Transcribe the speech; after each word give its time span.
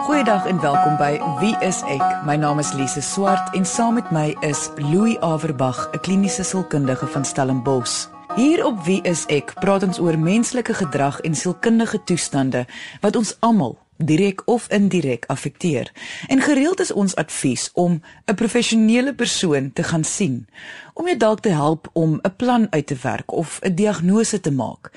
Goeiedag 0.00 0.46
en 0.46 0.60
welkom 0.60 0.96
by 0.96 1.20
Wie 1.40 1.52
is 1.60 1.82
ek? 1.84 2.02
My 2.24 2.32
naam 2.40 2.58
is 2.58 2.70
Lise 2.72 3.02
Swart 3.04 3.52
en 3.54 3.66
saam 3.68 3.98
met 3.98 4.08
my 4.10 4.30
is 4.40 4.70
Louis 4.76 5.18
Averbag, 5.20 5.90
'n 5.92 6.00
kliniese 6.00 6.42
sielkundige 6.42 7.06
van 7.06 7.24
Stellenbosch. 7.24 8.08
Hier 8.34 8.64
op 8.66 8.84
Wie 8.84 9.02
is 9.02 9.26
ek 9.26 9.52
praat 9.60 9.82
ons 9.82 9.98
oor 9.98 10.18
menslike 10.18 10.74
gedrag 10.74 11.20
en 11.20 11.34
sielkundige 11.34 12.04
toestande 12.04 12.66
wat 13.00 13.16
ons 13.16 13.36
almal 13.40 13.78
direk 13.96 14.42
of 14.44 14.68
indirek 14.68 15.24
affekteer. 15.26 15.92
En 16.26 16.40
gereeld 16.40 16.80
is 16.80 16.92
ons 16.92 17.14
advies 17.14 17.70
om 17.72 18.02
'n 18.24 18.34
professionele 18.34 19.14
persoon 19.14 19.72
te 19.72 19.82
gaan 19.82 20.04
sien 20.04 20.48
om 20.94 21.06
jou 21.06 21.16
dalk 21.16 21.40
te 21.40 21.48
help 21.48 21.90
om 21.92 22.18
'n 22.22 22.36
plan 22.36 22.66
uit 22.70 22.86
te 22.86 22.96
werk 23.02 23.32
of 23.32 23.58
'n 23.62 23.74
diagnose 23.74 24.40
te 24.40 24.52
maak. 24.52 24.90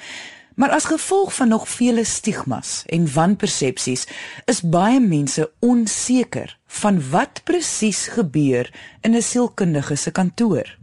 Maar 0.56 0.70
as 0.70 0.86
gevolg 0.86 1.34
van 1.36 1.48
nog 1.48 1.70
vele 1.70 2.04
stigmas 2.04 2.84
en 2.86 3.14
wanpersepsies 3.14 4.08
is 4.46 4.62
baie 4.62 5.00
mense 5.00 5.52
onseker 5.60 6.58
van 6.68 7.02
wat 7.10 7.42
presies 7.44 8.08
gebeur 8.08 8.70
in 9.02 9.16
'n 9.16 9.22
sielkundige 9.22 9.96
se 9.96 10.12
kantoor. 10.12 10.78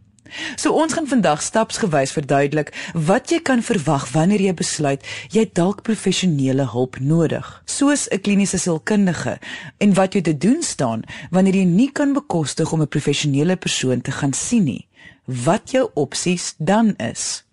So 0.57 0.73
ons 0.73 0.93
gaan 0.93 1.07
vandag 1.07 1.43
stapsgewys 1.43 2.13
verduidelik 2.15 2.71
wat 2.95 3.31
jy 3.31 3.41
kan 3.43 3.63
verwag 3.63 4.11
wanneer 4.15 4.41
jy 4.41 4.55
besluit 4.55 5.07
jy 5.35 5.51
dalk 5.53 5.83
professionele 5.87 6.67
hulp 6.73 6.99
nodig, 7.01 7.63
soos 7.65 8.09
'n 8.09 8.21
kliniese 8.21 8.59
sielkundige 8.59 9.39
en 9.79 9.95
wat 9.95 10.15
jy 10.15 10.23
te 10.23 10.37
doen 10.39 10.63
staan 10.63 11.03
wanneer 11.31 11.55
jy 11.55 11.65
nie 11.65 11.93
kan 11.93 12.13
bekostig 12.13 12.73
om 12.73 12.83
'n 12.83 12.89
professionele 12.89 13.57
persoon 13.57 14.01
te 14.01 14.11
gaan 14.11 14.33
sien 14.33 14.65
nie. 14.65 14.89
Wat 15.25 15.71
jou 15.71 15.91
opsies 15.95 16.55
dan 16.59 16.97
is. 16.97 17.45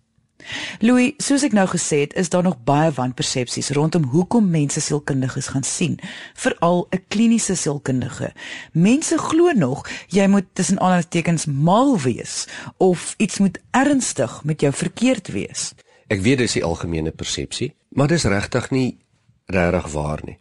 Louis, 0.79 1.13
soos 1.17 1.43
ek 1.43 1.55
nou 1.57 1.65
gesê 1.67 2.03
het, 2.05 2.13
is 2.13 2.29
daar 2.29 2.43
nog 2.45 2.59
baie 2.63 2.91
wanpersepsies 2.93 3.71
rondom 3.75 4.03
hoekom 4.13 4.49
mense 4.49 4.81
sielkundiges 4.81 5.49
gaan 5.53 5.63
sien, 5.63 5.99
veral 6.33 6.87
'n 6.91 7.03
kliniese 7.07 7.55
sielkundige. 7.55 8.33
Mense 8.71 9.17
glo 9.17 9.51
nog 9.51 9.89
jy 10.07 10.27
moet 10.27 10.45
tussen 10.53 10.79
aanhalingstekens 10.79 11.45
mal 11.45 11.99
wees 11.99 12.47
of 12.77 13.13
iets 13.17 13.37
moet 13.37 13.59
ernstig 13.71 14.43
met 14.43 14.61
jou 14.61 14.73
verkeerd 14.73 15.27
wees. 15.27 15.73
Ek 16.07 16.21
weet 16.21 16.37
dis 16.37 16.53
die 16.53 16.63
algemene 16.63 17.11
persepsie, 17.11 17.75
maar 17.89 18.07
dis 18.07 18.23
regtig 18.23 18.69
nie 18.69 18.97
regtig 19.45 19.91
waar 19.91 20.19
nie. 20.23 20.39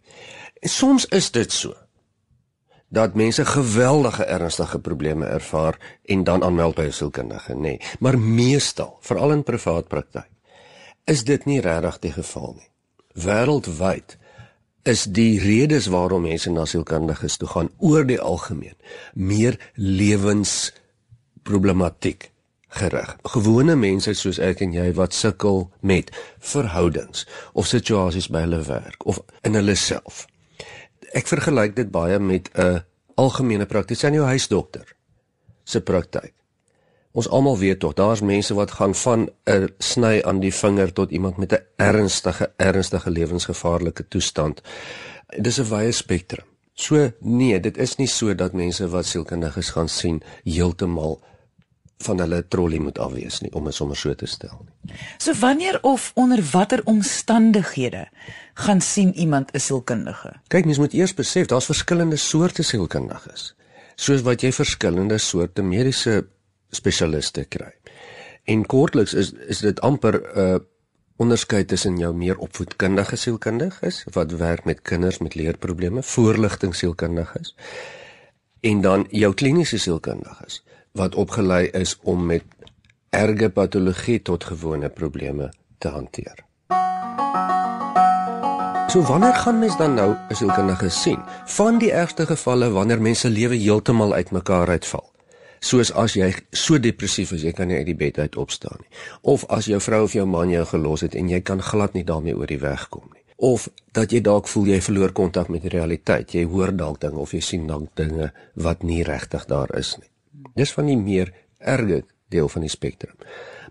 Soms 0.61 1.05
is 1.05 1.31
dit 1.31 1.51
so 1.51 1.86
dat 2.89 3.13
mense 3.13 3.45
geweldige 3.45 4.23
ernstige 4.23 4.79
probleme 4.79 5.25
ervaar 5.25 5.99
en 6.05 6.23
dan 6.23 6.43
aanmeld 6.43 6.75
by 6.75 6.81
'n 6.81 6.91
sielkundige, 6.91 7.53
nê. 7.53 7.59
Nee. 7.59 7.79
Maar 7.99 8.19
meestal, 8.19 8.97
veral 9.01 9.31
in 9.31 9.43
privaat 9.43 9.87
praktyk, 9.87 10.29
is 11.03 11.23
dit 11.23 11.45
nie 11.45 11.61
regtig 11.61 11.99
die 11.99 12.11
geval 12.11 12.53
nie. 12.57 12.69
Wêreldwyd 13.13 14.17
is 14.83 15.03
die 15.03 15.39
redes 15.39 15.87
waarom 15.87 16.21
mense 16.21 16.49
na 16.49 16.65
sielkundiges 16.65 17.37
toe 17.37 17.47
gaan 17.47 17.69
oor 17.77 18.05
die 18.05 18.19
algemeen 18.19 18.75
meer 19.13 19.71
lewensproblematiek 19.73 22.31
gerig. 22.67 23.17
Gewone 23.23 23.75
mense 23.75 24.13
soos 24.13 24.39
ek 24.39 24.61
en 24.61 24.73
jy 24.75 24.93
wat 24.93 25.13
sukkel 25.13 25.71
met 25.79 26.11
verhoudings 26.39 27.27
of 27.53 27.67
situasies 27.67 28.31
by 28.31 28.39
hulle 28.45 28.61
werk 28.67 29.05
of 29.05 29.19
in 29.41 29.53
hulle 29.53 29.75
self 29.75 30.27
ek 31.13 31.27
vergelyk 31.27 31.75
dit 31.75 31.91
baie 31.91 32.19
met 32.19 32.49
'n 32.55 32.83
algemene 33.15 33.65
praktisyn 33.65 34.13
jou 34.13 34.25
huisdokter 34.25 34.95
se 35.63 35.81
praktyk. 35.81 36.33
Ons 37.17 37.29
almal 37.29 37.57
weet 37.57 37.79
tog, 37.79 37.93
daar's 37.93 38.21
mense 38.21 38.53
wat 38.53 38.71
gaan 38.71 38.95
van 38.95 39.29
'n 39.49 39.69
sny 39.79 40.21
aan 40.21 40.39
die 40.39 40.53
vinger 40.53 40.93
tot 40.93 41.11
iemand 41.11 41.37
met 41.37 41.53
'n 41.53 41.63
ernstige 41.75 42.51
ernstige 42.57 43.09
lewensgevaarlike 43.09 44.07
toestand. 44.07 44.61
Dit 45.27 45.47
is 45.47 45.59
'n 45.59 45.69
wye 45.69 45.91
spektrum. 45.91 46.45
So 46.73 47.11
nee, 47.19 47.59
dit 47.59 47.77
is 47.77 47.95
nie 47.95 48.07
so 48.07 48.35
dat 48.35 48.53
mense 48.53 48.89
wat 48.89 49.05
sielkundiges 49.05 49.69
gaan 49.69 49.89
sien 49.89 50.21
heeltemal 50.43 51.21
van 52.05 52.19
hulle 52.19 52.43
trollie 52.47 52.79
moet 52.81 52.99
afwees 53.01 53.39
nie 53.41 53.51
om 53.57 53.65
dit 53.65 53.75
sommer 53.75 53.97
so 53.97 54.13
te 54.15 54.27
stel 54.29 54.57
nie. 54.61 54.95
So 55.17 55.33
wanneer 55.39 55.79
of 55.81 56.11
onder 56.15 56.43
watter 56.51 56.81
omstandighede 56.85 58.07
gaan 58.53 58.81
sien 58.81 59.13
iemand 59.15 59.51
'n 59.53 59.59
sielkundige? 59.59 60.33
Kyk, 60.47 60.65
mens 60.65 60.77
moet 60.77 60.93
eers 60.93 61.13
besef 61.13 61.47
daar's 61.47 61.65
verskillende 61.65 62.15
soorte 62.15 62.63
sielkundiges. 62.63 63.55
Soos 63.95 64.21
wat 64.21 64.41
jy 64.41 64.51
verskillende 64.51 65.17
soorte 65.17 65.61
mediese 65.61 66.27
spesialiste 66.69 67.43
kry. 67.43 67.73
En 68.43 68.65
kortliks 68.65 69.13
is 69.13 69.31
is 69.31 69.59
dit 69.59 69.81
amper 69.81 70.21
'n 70.21 70.39
uh, 70.39 70.59
onderskeid 71.17 71.67
tussen 71.67 71.97
jou 71.97 72.13
meer 72.13 72.37
opvoedkundige 72.37 73.15
sielkundiges 73.15 74.03
wat 74.13 74.31
werk 74.31 74.65
met 74.65 74.81
kinders 74.81 75.17
met 75.17 75.35
leerprobleme, 75.35 76.03
voorligting 76.03 76.75
sielkundiges 76.75 77.55
en 78.59 78.81
dan 78.81 79.07
jou 79.09 79.33
kliniese 79.33 79.77
sielkundiges 79.77 80.61
wat 80.97 81.15
opgelei 81.15 81.67
is 81.77 81.97
om 82.01 82.25
met 82.25 82.43
erge 83.09 83.49
patologie 83.49 84.21
tot 84.21 84.43
gewone 84.43 84.89
probleme 84.89 85.51
te 85.77 85.87
hanteer. 85.93 86.43
So 88.87 89.01
wanneer 89.01 89.35
gaan 89.35 89.59
mens 89.59 89.77
dan 89.77 89.93
nou 89.93 90.15
'n 90.29 90.35
sielkundige 90.35 90.89
sien? 90.89 91.19
Van 91.45 91.77
die 91.77 91.91
ergste 91.91 92.25
gevalle 92.25 92.69
wanneer 92.69 93.01
mense 93.01 93.29
lewe 93.29 93.55
heeltemal 93.55 94.13
uitmekaar 94.13 94.67
uitval. 94.69 95.11
Soos 95.59 95.93
as 95.93 96.13
jy 96.13 96.35
so 96.51 96.79
depressief 96.79 97.31
is 97.31 97.41
jy 97.41 97.51
kan 97.51 97.67
nie 97.67 97.77
uit 97.77 97.85
die 97.85 97.95
bed 97.95 98.17
uit 98.17 98.35
opstaan 98.35 98.77
nie. 98.79 98.89
Of 99.21 99.45
as 99.45 99.65
jou 99.65 99.81
vrou 99.81 100.03
of 100.03 100.13
jou 100.13 100.25
man 100.25 100.49
jou 100.49 100.65
gelos 100.65 101.01
het 101.01 101.15
en 101.15 101.29
jy 101.29 101.41
kan 101.41 101.61
glad 101.61 101.93
nie 101.93 102.03
daarmee 102.03 102.37
oor 102.37 102.47
die 102.47 102.59
weg 102.59 102.89
kom 102.89 103.09
nie. 103.13 103.23
Of 103.35 103.69
dat 103.91 104.11
jy 104.11 104.21
dalk 104.21 104.47
voel 104.47 104.65
jy 104.65 104.81
verloor 104.81 105.11
kontak 105.11 105.47
met 105.47 105.61
die 105.61 105.69
realiteit. 105.69 106.31
Jy 106.31 106.43
hoor 106.43 106.75
dalk 106.75 107.01
dinge 107.01 107.17
of 107.17 107.31
jy 107.31 107.39
sien 107.39 107.67
dalk 107.67 107.95
dinge 107.95 108.31
wat 108.53 108.83
nie 108.83 109.03
regtig 109.03 109.45
daar 109.45 109.77
is 109.77 109.97
nie. 109.97 110.09
Dis 110.57 110.73
van 110.73 110.89
die 110.89 110.97
meer 110.97 111.31
erge 111.59 112.03
deel 112.33 112.49
van 112.49 112.65
die 112.65 112.71
spektrum. 112.71 113.15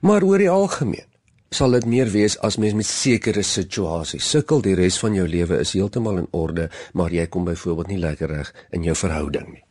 Maar 0.01 0.23
oor 0.23 0.39
die 0.39 0.51
algemeen 0.51 1.09
sal 1.57 1.73
dit 1.77 1.87
meer 1.87 2.11
wees 2.11 2.35
as 2.45 2.59
mens 2.59 2.75
met 2.75 2.89
sekere 2.89 3.43
situasies 3.47 4.27
sukkel 4.35 4.65
die 4.65 4.75
res 4.77 4.99
van 4.99 5.15
jou 5.15 5.27
lewe 5.31 5.61
is 5.63 5.73
heeltemal 5.77 6.19
in 6.19 6.29
orde, 6.35 6.69
maar 6.93 7.15
jy 7.15 7.27
kom 7.31 7.47
byvoorbeeld 7.47 7.93
nie 7.93 8.03
lekker 8.03 8.33
reg 8.33 8.53
in 8.75 8.85
jou 8.85 8.97
verhouding 8.99 9.53
nie. 9.53 9.63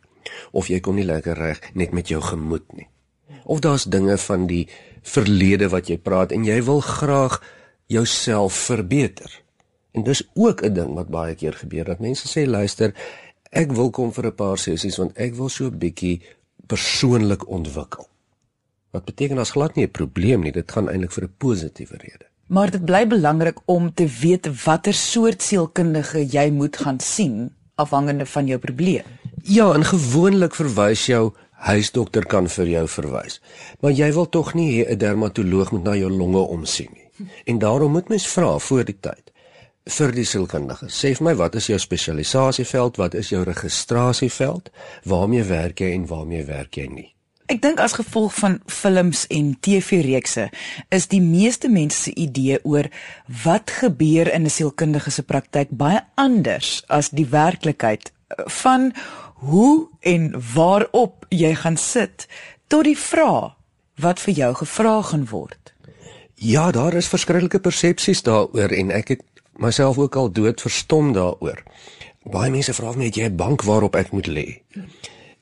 Of 0.56 0.72
jy 0.72 0.80
kom 0.80 0.96
nie 0.96 1.06
lekker 1.06 1.38
reg 1.38 1.62
net 1.76 1.94
met 1.94 2.10
jou 2.10 2.22
gemoed 2.24 2.66
nie. 2.74 2.88
Of 3.44 3.62
daar's 3.62 3.86
dinge 3.92 4.18
van 4.18 4.48
die 4.50 4.66
verlede 5.06 5.70
wat 5.70 5.92
jy 5.92 6.00
praat 6.02 6.32
en 6.34 6.48
jy 6.48 6.62
wil 6.66 6.82
graag 6.82 7.42
jouself 7.92 8.56
verbeter. 8.66 9.30
En 9.94 10.04
dis 10.04 10.24
ook 10.34 10.64
'n 10.64 10.74
ding 10.74 10.94
wat 10.96 11.08
baie 11.08 11.36
keer 11.36 11.54
gebeur 11.54 11.86
dat 11.86 12.00
mense 12.00 12.28
sê 12.28 12.48
luister, 12.48 12.94
ek 13.52 13.72
wil 13.72 13.90
kom 13.90 14.12
vir 14.14 14.26
'n 14.26 14.36
paar 14.36 14.58
sessies 14.58 14.98
want 14.98 15.18
ek 15.18 15.36
wil 15.36 15.50
so 15.50 15.66
'n 15.66 15.78
bietjie 15.78 16.22
persoonlik 16.68 17.48
ontwikkel. 17.48 18.08
Wat 18.92 19.06
beteken 19.06 19.38
as 19.38 19.52
glad 19.52 19.76
nie 19.76 19.86
'n 19.86 19.92
probleem 19.92 20.42
nie, 20.42 20.52
dit 20.52 20.72
gaan 20.72 20.90
eintlik 20.90 21.12
vir 21.12 21.24
'n 21.24 21.34
positiewe 21.38 21.98
rede. 21.98 22.26
Maar 22.48 22.72
dit 22.72 22.86
bly 22.86 23.08
belangrik 23.08 23.58
om 23.66 23.94
te 23.94 24.08
weet 24.22 24.64
watter 24.64 24.94
soort 24.94 25.42
sielkundige 25.42 26.26
jy 26.26 26.50
moet 26.50 26.78
gaan 26.78 27.00
sien 27.00 27.52
afhangende 27.76 28.26
van 28.26 28.46
jou 28.46 28.60
probleem. 28.60 29.04
Ja, 29.44 29.74
en 29.74 29.84
gewoonlik 29.84 30.56
verwys 30.56 31.06
jou 31.06 31.34
huisdokter 31.52 32.26
kan 32.26 32.50
vir 32.50 32.68
jou 32.68 32.88
verwys. 32.88 33.42
Maar 33.80 33.92
jy 33.92 34.14
wil 34.14 34.30
tog 34.30 34.54
nie 34.54 34.86
hê 34.86 34.92
'n 34.92 34.98
dermatoloog 34.98 35.72
moet 35.72 35.84
na 35.84 35.96
jou 35.96 36.12
longe 36.12 36.40
omsien 36.48 36.90
nie. 36.94 37.30
En 37.46 37.60
daarom 37.60 37.92
moet 37.92 38.08
mens 38.08 38.28
vra 38.28 38.58
voor 38.58 38.84
die 38.84 38.98
tyd 39.00 39.32
vir 39.86 40.12
die 40.12 40.26
sielkundige. 40.26 40.90
Sê 40.90 41.14
vir 41.18 41.28
my, 41.30 41.34
wat 41.38 41.56
is 41.56 41.70
jou 41.70 41.78
spesialisasieveld? 41.80 42.98
Wat 42.98 43.14
is 43.14 43.30
jou 43.30 43.44
registrasieveld? 43.46 44.72
Waarmee 45.06 45.44
werk 45.44 45.84
jy 45.84 45.92
en 45.94 46.08
waarmee 46.10 46.46
werk 46.46 46.78
jy 46.78 46.88
nie? 46.90 47.10
Ek 47.46 47.60
dink 47.62 47.78
as 47.78 47.94
gevolg 47.94 48.34
van 48.40 48.56
films 48.66 49.28
en 49.30 49.52
TV-reekse 49.62 50.48
is 50.90 51.06
die 51.12 51.22
meeste 51.22 51.70
mense 51.70 52.08
se 52.08 52.14
idee 52.18 52.58
oor 52.66 52.90
wat 53.44 53.70
gebeur 53.70 54.32
in 54.34 54.46
'n 54.46 54.50
sielkundige 54.50 55.12
se 55.12 55.24
praktyk 55.24 55.70
baie 55.70 56.02
anders 56.16 56.82
as 56.90 57.10
die 57.10 57.30
werklikheid 57.30 58.12
van 58.64 58.94
hoe 59.46 59.88
en 60.02 60.34
waarop 60.56 61.26
jy 61.30 61.54
gaan 61.56 61.78
sit 61.78 62.28
tot 62.68 62.84
die 62.84 62.98
vraag 62.98 63.54
wat 64.02 64.20
vir 64.20 64.34
jou 64.34 64.54
gevra 64.54 65.02
gaan 65.02 65.28
word. 65.30 65.74
Ja, 66.36 66.72
daar 66.72 66.94
is 66.94 67.08
verskriklike 67.08 67.60
persepsies 67.60 68.24
daaroor 68.24 68.72
en 68.72 68.92
ek 68.92 69.08
het 69.08 69.22
myself 69.58 69.98
ook 69.98 70.16
al 70.16 70.32
dood 70.32 70.62
verstom 70.62 71.14
daaroor. 71.14 71.64
Baie 72.24 72.52
mense 72.52 72.74
vra 72.74 72.92
my, 72.96 73.06
het 73.06 73.16
jy 73.16 73.30
'n 73.30 73.36
bank 73.36 73.62
waarop 73.62 73.96
ek 73.96 74.12
moet 74.12 74.28
lê? 74.28 74.62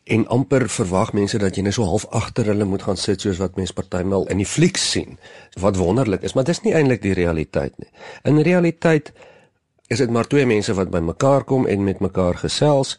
En 0.03 0.27
amper 0.27 0.69
verwag 0.69 1.13
mense 1.13 1.37
dat 1.37 1.55
jy 1.55 1.61
net 1.63 1.73
so 1.73 1.83
half 1.83 2.05
agter 2.09 2.45
hulle 2.45 2.65
moet 2.65 2.83
gaan 2.83 2.97
sit 2.97 3.21
soos 3.21 3.37
wat 3.37 3.55
mense 3.55 3.73
partymal 3.73 4.27
in 4.27 4.37
die 4.37 4.45
flieks 4.45 4.91
sien. 4.91 5.17
Wat 5.59 5.75
wonderlik 5.75 6.21
is, 6.21 6.33
maar 6.33 6.43
dis 6.43 6.61
nie 6.61 6.73
eintlik 6.73 7.01
die 7.01 7.13
realiteit 7.13 7.77
nie. 7.77 7.89
In 8.23 8.41
realiteit 8.41 9.13
is 9.87 9.97
dit 9.97 10.09
maar 10.09 10.27
twee 10.27 10.45
mense 10.45 10.73
wat 10.73 10.89
bymekaar 10.89 11.43
kom 11.43 11.67
en 11.67 11.83
met 11.83 11.99
mekaar 11.99 12.35
gesels 12.35 12.97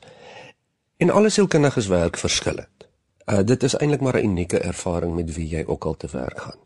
en 0.96 1.10
alle 1.10 1.30
sielkundiges 1.30 1.86
werk 1.86 2.16
verskillend. 2.16 2.88
Uh 3.26 3.42
dit 3.42 3.62
is 3.62 3.76
eintlik 3.76 4.00
maar 4.00 4.16
'n 4.16 4.24
unieke 4.24 4.58
ervaring 4.58 5.14
met 5.14 5.34
wie 5.34 5.48
jy 5.48 5.64
ook 5.66 5.84
al 5.84 5.96
te 5.96 6.08
werk 6.12 6.40
gaan. 6.40 6.62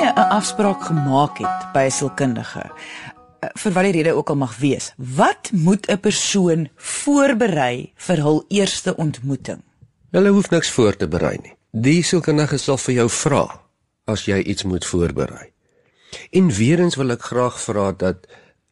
Jy 0.00 0.06
'n 0.06 0.32
afspraak 0.32 0.82
gemaak 0.88 1.38
het 1.44 1.72
by 1.72 1.84
'n 1.84 1.90
sielkundige, 1.90 2.64
vir 3.62 3.72
wat 3.72 3.84
die 3.84 3.92
rede 3.92 4.12
ook 4.16 4.28
al 4.28 4.36
mag 4.36 4.56
wees. 4.56 4.92
Wat 4.96 5.50
moet 5.52 5.88
'n 5.88 6.00
persoon 6.00 6.68
voorberei 6.76 7.92
vir 7.96 8.16
hul 8.16 8.44
eerste 8.48 8.96
ontmoeting? 8.96 9.60
Hulle 10.10 10.30
hoef 10.30 10.50
niks 10.50 10.70
voor 10.70 10.96
te 10.96 11.08
berei 11.08 11.36
nie. 11.42 11.54
Die 11.70 12.02
sielkundige 12.02 12.56
sal 12.56 12.76
vir 12.76 12.94
jou 12.94 13.08
vra 13.08 13.60
as 14.04 14.24
jy 14.24 14.38
iets 14.38 14.62
moet 14.62 14.86
voorberei. 14.86 15.52
En 16.30 16.48
weer 16.48 16.80
eens 16.80 16.96
wil 16.96 17.10
ek 17.10 17.22
graag 17.22 17.60
vra 17.60 17.92
dat 17.92 18.26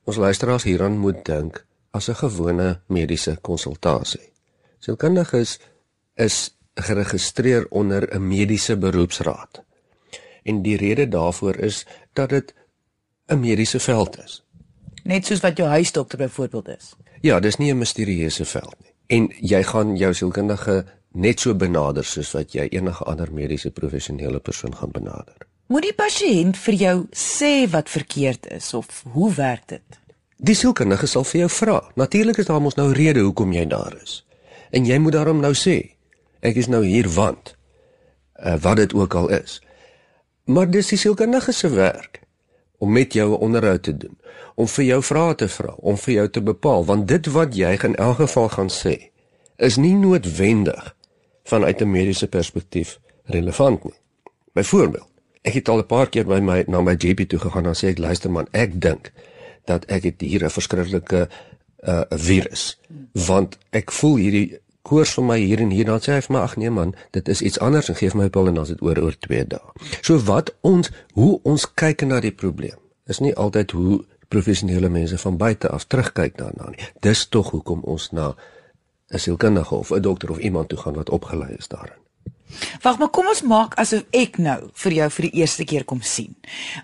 ons 0.04 0.16
luisteraars 0.16 0.62
hieraan 0.62 0.98
moet 0.98 1.24
dink 1.24 1.66
as 1.90 2.08
'n 2.08 2.14
gewone 2.14 2.80
mediese 2.86 3.38
konsultasie. 3.40 4.32
Sielkundiges 4.78 5.58
is 6.14 6.56
geregistreer 6.74 7.66
onder 7.68 8.08
'n 8.14 8.28
mediese 8.28 8.76
beroepsraad. 8.76 9.67
En 10.48 10.62
die 10.64 10.76
rede 10.80 11.08
daarvoor 11.08 11.56
is 11.70 11.86
dat 12.12 12.28
dit 12.28 12.54
'n 13.26 13.40
mediese 13.40 13.80
veld 13.80 14.18
is. 14.24 14.42
Net 15.04 15.26
soos 15.26 15.40
wat 15.40 15.56
jou 15.56 15.68
huisdokter 15.68 16.18
byvoorbeeld 16.18 16.68
is. 16.68 16.94
Ja, 17.20 17.40
dis 17.40 17.56
nie 17.56 17.72
'n 17.72 17.78
misterieuse 17.78 18.44
veld 18.44 18.76
nie. 18.80 18.92
En 19.06 19.32
jy 19.40 19.62
gaan 19.62 19.96
jou 19.96 20.14
sielkundige 20.14 20.84
net 21.12 21.40
so 21.40 21.54
benader 21.54 22.04
soos 22.04 22.30
wat 22.32 22.52
jy 22.52 22.66
enige 22.70 23.04
ander 23.04 23.32
mediese 23.32 23.70
professionele 23.70 24.38
persoon 24.38 24.74
gaan 24.74 24.90
benader. 24.90 25.34
Moet 25.66 25.82
die 25.82 25.94
pasiënt 25.94 26.56
vir 26.56 26.74
jou 26.74 27.06
sê 27.12 27.70
wat 27.70 27.90
verkeerd 27.90 28.46
is 28.46 28.74
of 28.74 29.02
hoe 29.12 29.34
werk 29.34 29.68
dit? 29.68 29.98
Die 30.36 30.54
sielkundige 30.54 31.06
sal 31.06 31.24
vir 31.24 31.40
jou 31.40 31.50
vra. 31.50 31.90
Natuurlik 31.94 32.36
is 32.36 32.46
daar 32.46 32.60
mos 32.60 32.74
nou 32.74 32.92
rede 32.92 33.20
hoekom 33.20 33.52
jy 33.52 33.66
daar 33.66 33.96
is. 34.02 34.24
En 34.70 34.86
jy 34.86 34.98
moet 34.98 35.12
daarom 35.12 35.40
nou 35.40 35.54
sê, 35.54 35.96
ek 36.40 36.56
is 36.56 36.66
nou 36.66 36.84
hier 36.84 37.08
want 37.08 37.56
uh, 38.44 38.56
wat 38.62 38.76
dit 38.76 38.94
ook 38.94 39.14
al 39.14 39.28
is. 39.28 39.60
Maar 40.48 40.70
dis 40.70 40.88
die 40.88 40.98
sielkundige 40.98 41.52
se 41.52 41.68
werk 41.68 42.20
om 42.78 42.92
met 42.92 43.12
jou 43.12 43.30
'n 43.30 43.40
onderhoud 43.40 43.82
te 43.82 43.96
doen, 43.96 44.18
om 44.54 44.68
vir 44.68 44.84
jou 44.84 45.02
vrae 45.02 45.34
te 45.34 45.48
vra, 45.48 45.74
om 45.76 45.96
vir 45.96 46.14
jou 46.14 46.28
te 46.30 46.42
bepaal 46.42 46.84
want 46.84 47.08
dit 47.08 47.26
wat 47.26 47.54
jy 47.54 47.78
in 47.84 47.94
elk 47.94 48.16
geval 48.16 48.48
gaan 48.48 48.70
sê 48.70 49.10
is 49.56 49.76
nie 49.76 49.94
noodwendig 49.94 50.96
vanuit 51.44 51.80
'n 51.80 51.90
mediese 51.90 52.28
perspektief 52.28 52.98
relevant 53.24 53.84
nie. 53.84 53.98
Byvoorbeeld, 54.52 55.08
ek 55.42 55.52
het 55.52 55.68
al 55.68 55.78
'n 55.78 55.86
paar 55.86 56.08
keer 56.08 56.24
by 56.24 56.40
my 56.40 56.64
na 56.66 56.80
my 56.80 56.94
GP 56.98 57.28
toe 57.28 57.38
gegaan 57.38 57.66
en 57.66 57.74
sê 57.74 57.88
ek 57.88 57.98
luister 57.98 58.30
man, 58.30 58.46
ek 58.50 58.80
dink 58.80 59.12
dat 59.64 59.84
ek 59.84 60.02
het 60.02 60.20
hier 60.20 60.44
'n 60.44 60.50
verskriklike 60.50 61.28
uh, 61.78 62.02
virus 62.10 62.78
want 63.12 63.58
ek 63.70 63.92
voel 63.92 64.16
hierdie 64.16 64.58
koors 64.88 65.14
vir 65.18 65.26
my 65.30 65.38
hier 65.40 65.62
en 65.64 65.72
hier 65.74 65.88
dan 65.88 66.02
sê 66.04 66.16
hy 66.16 66.22
vir 66.26 66.34
my 66.36 66.42
ag 66.48 66.56
nee 66.60 66.72
man 66.72 66.94
dit 67.16 67.28
is 67.34 67.42
iets 67.44 67.60
anders 67.64 67.90
en 67.92 67.98
gee 68.00 68.14
my 68.18 68.28
pil 68.32 68.50
en 68.50 68.60
dan 68.60 68.68
is 68.68 68.74
dit 68.74 68.84
oor 68.86 69.00
oor 69.04 69.16
2 69.28 69.44
dae. 69.54 69.88
So 70.02 70.18
wat 70.30 70.54
ons 70.60 70.92
hoe 71.18 71.32
ons 71.44 71.66
kyk 71.82 72.06
na 72.08 72.20
die 72.24 72.34
probleem 72.44 72.78
is 73.08 73.20
nie 73.24 73.34
altyd 73.34 73.76
hoe 73.76 74.00
professionele 74.28 74.88
mense 74.92 75.18
van 75.18 75.36
buite 75.40 75.68
af 75.68 75.86
terugkyk 75.86 76.36
daarna 76.36 76.72
nie. 76.74 76.88
Dis 77.00 77.26
tog 77.28 77.50
hoekom 77.50 77.80
ons 77.84 78.10
na 78.12 78.34
'n 79.10 79.18
sielkundige 79.18 79.74
of 79.74 79.90
'n 79.90 80.02
dokter 80.02 80.30
of 80.30 80.38
iemand 80.38 80.68
toe 80.68 80.78
gaan 80.78 80.94
wat 80.94 81.10
opgelei 81.10 81.54
is 81.58 81.68
daarin. 81.68 81.96
Wag, 82.82 82.98
maar 82.98 83.08
kom 83.08 83.28
ons 83.28 83.42
maak 83.42 83.74
asof 83.74 84.04
ek 84.10 84.38
nou 84.38 84.70
vir 84.72 84.92
jou 84.92 85.10
vir 85.10 85.22
die 85.28 85.40
eerste 85.40 85.64
keer 85.64 85.84
kom 85.84 86.00
sien. 86.02 86.36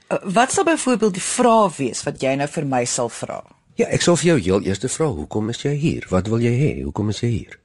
Uh, 0.09 0.19
wat 0.25 0.53
sal 0.53 0.65
byvoorbeeld 0.65 1.15
die 1.15 1.23
vraag 1.25 1.77
wees 1.77 2.03
wat 2.03 2.23
jy 2.23 2.35
nou 2.35 2.49
vir 2.49 2.67
my 2.67 2.85
sal 2.85 3.09
vra? 3.09 3.43
Ja, 3.75 3.87
ek 3.87 4.03
sal 4.03 4.17
vir 4.17 4.27
jou 4.27 4.39
heel 4.41 4.63
eers 4.69 4.85
vra, 4.95 5.07
hoekom 5.07 5.49
is 5.49 5.63
jy 5.63 5.75
hier? 5.75 6.07
Wat 6.11 6.29
wil 6.31 6.45
jy 6.45 6.53
hê? 6.53 6.83
Hoekom 6.83 7.09
is 7.09 7.21
jy 7.21 7.29
hier? 7.29 7.59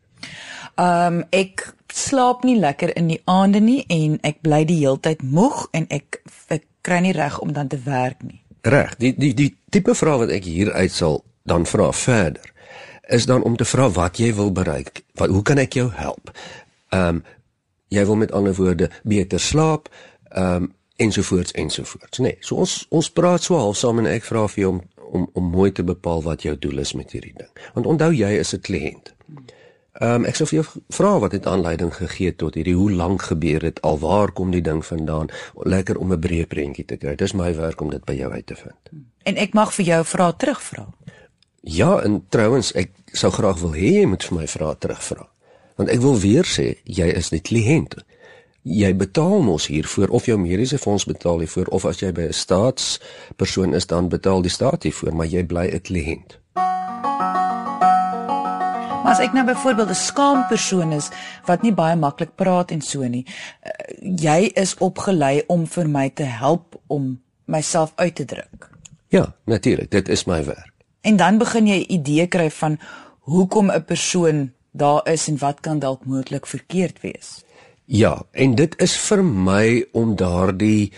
Ehm 0.79 1.19
um, 1.19 1.23
ek 1.35 1.73
slaap 1.93 2.43
nie 2.47 2.59
lekker 2.59 2.93
in 2.97 3.09
die 3.11 3.21
aande 3.25 3.59
nie 3.59 3.81
en 3.89 4.19
ek 4.23 4.39
bly 4.45 4.61
die 4.69 4.77
heeltyd 4.79 5.23
moeg 5.25 5.65
en 5.75 5.87
ek 5.89 6.21
ek 6.47 6.63
kry 6.85 7.01
nie 7.03 7.15
reg 7.17 7.39
om 7.43 7.51
dan 7.53 7.67
te 7.67 7.79
werk 7.83 8.21
nie. 8.23 8.39
Reg. 8.61 8.95
Die 9.01 9.11
die 9.17 9.33
die 9.35 9.49
tipe 9.69 9.95
vraag 9.95 10.23
wat 10.23 10.31
ek 10.35 10.47
hier 10.47 10.71
uit 10.71 10.93
sal 10.93 11.23
dan 11.43 11.65
vra 11.65 11.91
verder 11.91 12.53
is 13.09 13.25
dan 13.25 13.43
om 13.43 13.57
te 13.57 13.65
vra 13.65 13.89
wat 13.89 14.21
jy 14.21 14.29
wil 14.37 14.51
bereik. 14.53 15.01
Wat 15.17 15.33
hoe 15.33 15.41
kan 15.43 15.57
ek 15.57 15.73
jou 15.73 15.89
help? 15.91 16.31
Ehm 16.93 17.19
um, 17.19 17.23
jy 17.89 18.03
wil 18.05 18.19
met 18.21 18.31
ander 18.37 18.53
woorde 18.53 18.91
beter 19.03 19.39
slaap, 19.39 19.89
ehm 20.29 20.69
um, 20.69 20.73
ensovoorts 20.99 21.51
ensovoorts. 21.51 22.17
Nee, 22.19 22.37
so 22.39 22.55
ons 22.55 22.85
ons 22.89 23.11
praat 23.11 23.43
so 23.43 23.57
half 23.57 23.77
saam 23.79 23.99
en 23.99 24.09
ek 24.11 24.23
vra 24.27 24.47
vir 24.47 24.63
jou 24.63 24.73
om 24.77 24.81
om 25.09 25.29
om 25.33 25.45
mooi 25.51 25.71
te 25.71 25.83
bepaal 25.83 26.21
wat 26.23 26.43
jou 26.45 26.53
doel 26.59 26.83
is 26.83 26.93
met 26.93 27.11
hierdie 27.11 27.33
ding. 27.37 27.49
Want 27.73 27.87
onthou 27.87 28.11
jy 28.13 28.29
is 28.39 28.53
'n 28.53 28.61
kliënt. 28.61 29.13
Ehm 29.99 30.21
um, 30.21 30.25
ek 30.29 30.37
sou 30.39 30.45
vir 30.47 30.61
jou 30.61 30.81
vra 30.95 31.09
wat 31.19 31.33
het 31.35 31.47
aanleiding 31.51 31.89
gegee 31.91 32.31
tot 32.31 32.55
hierdie 32.55 32.75
hoe 32.75 32.91
lank 32.91 33.25
gebeur 33.27 33.65
dit? 33.67 33.81
Al 33.83 33.97
waar 33.99 34.31
kom 34.31 34.53
die 34.55 34.63
ding 34.63 34.79
vandaan? 34.85 35.27
Lekker 35.67 35.97
om 35.99 36.13
'n 36.13 36.19
breë 36.19 36.47
prentjie 36.47 36.85
te 36.85 36.95
kry. 36.97 37.15
Dis 37.15 37.33
my 37.33 37.55
werk 37.55 37.81
om 37.81 37.89
dit 37.89 38.05
by 38.05 38.13
jou 38.13 38.31
uit 38.31 38.45
te 38.45 38.55
vind. 38.55 39.03
En 39.23 39.35
ek 39.35 39.53
mag 39.53 39.73
vir 39.73 39.85
jou 39.85 40.05
vra 40.05 40.31
terugvra. 40.31 40.87
Ja 41.61 42.01
en 42.03 42.23
trouens 42.29 42.71
ek 42.71 42.91
sou 43.11 43.31
graag 43.31 43.59
wil 43.59 43.73
hê 43.73 43.91
jy 43.99 44.05
moet 44.05 44.23
vir 44.23 44.37
my 44.37 44.47
vra 44.47 44.73
terugvra. 44.75 45.27
Want 45.75 45.89
ek 45.89 45.99
wil 45.99 46.19
weer 46.19 46.45
sê 46.45 46.77
jy 46.83 47.07
is 47.07 47.29
die 47.29 47.41
kliënt. 47.41 47.95
Jy 48.63 48.95
betaal 48.95 49.41
mos 49.41 49.67
hiervoor 49.67 50.07
of 50.07 50.25
jou 50.25 50.37
mediese 50.37 50.77
fonds 50.77 51.05
betaal 51.05 51.39
hiervoor 51.39 51.67
of 51.67 51.85
as 51.85 51.99
jy 51.99 52.11
by 52.11 52.21
'n 52.21 52.33
staatspersoon 52.33 53.73
is 53.73 53.85
dan 53.85 54.09
betaal 54.09 54.41
die 54.41 54.51
staat 54.51 54.83
hiervoor 54.83 55.13
maar 55.15 55.27
jy 55.27 55.43
bly 55.43 55.67
'n 55.67 55.81
kliënt 55.81 56.38
Maar 59.03 59.11
as 59.15 59.19
ek 59.23 59.33
nou 59.33 59.45
byvoorbeeld 59.45 59.89
'n 59.89 59.95
skaam 59.95 60.47
persoon 60.47 60.91
is 60.91 61.09
wat 61.45 61.61
nie 61.61 61.73
baie 61.73 61.95
maklik 61.95 62.35
praat 62.35 62.71
en 62.71 62.81
so 62.81 63.07
nie, 63.07 63.25
uh, 63.25 63.71
jy 64.15 64.51
is 64.53 64.75
opgelei 64.77 65.43
om 65.47 65.67
vir 65.67 65.89
my 65.89 66.09
te 66.09 66.23
help 66.23 66.81
om 66.87 67.21
myself 67.45 67.91
uit 67.95 68.15
te 68.15 68.25
druk. 68.25 68.69
Ja, 69.07 69.33
natuurlik, 69.45 69.91
dit 69.91 70.09
is 70.09 70.25
my 70.25 70.45
werk. 70.45 70.73
En 71.01 71.15
dan 71.15 71.37
begin 71.37 71.67
jy 71.67 71.79
'n 71.79 71.93
idee 71.93 72.27
kry 72.27 72.49
van 72.51 72.79
hoekom 73.19 73.71
'n 73.71 73.83
persoon 73.85 74.51
daar 74.71 75.07
is 75.07 75.27
en 75.27 75.37
wat 75.37 75.59
kan 75.59 75.79
dalk 75.79 76.05
moontlik 76.05 76.45
verkeerd 76.45 77.01
wees. 77.01 77.43
Ja, 77.85 78.21
en 78.31 78.55
dit 78.55 78.81
is 78.81 78.97
vir 78.97 79.23
my 79.23 79.85
om 79.91 80.15
daardie 80.15 80.91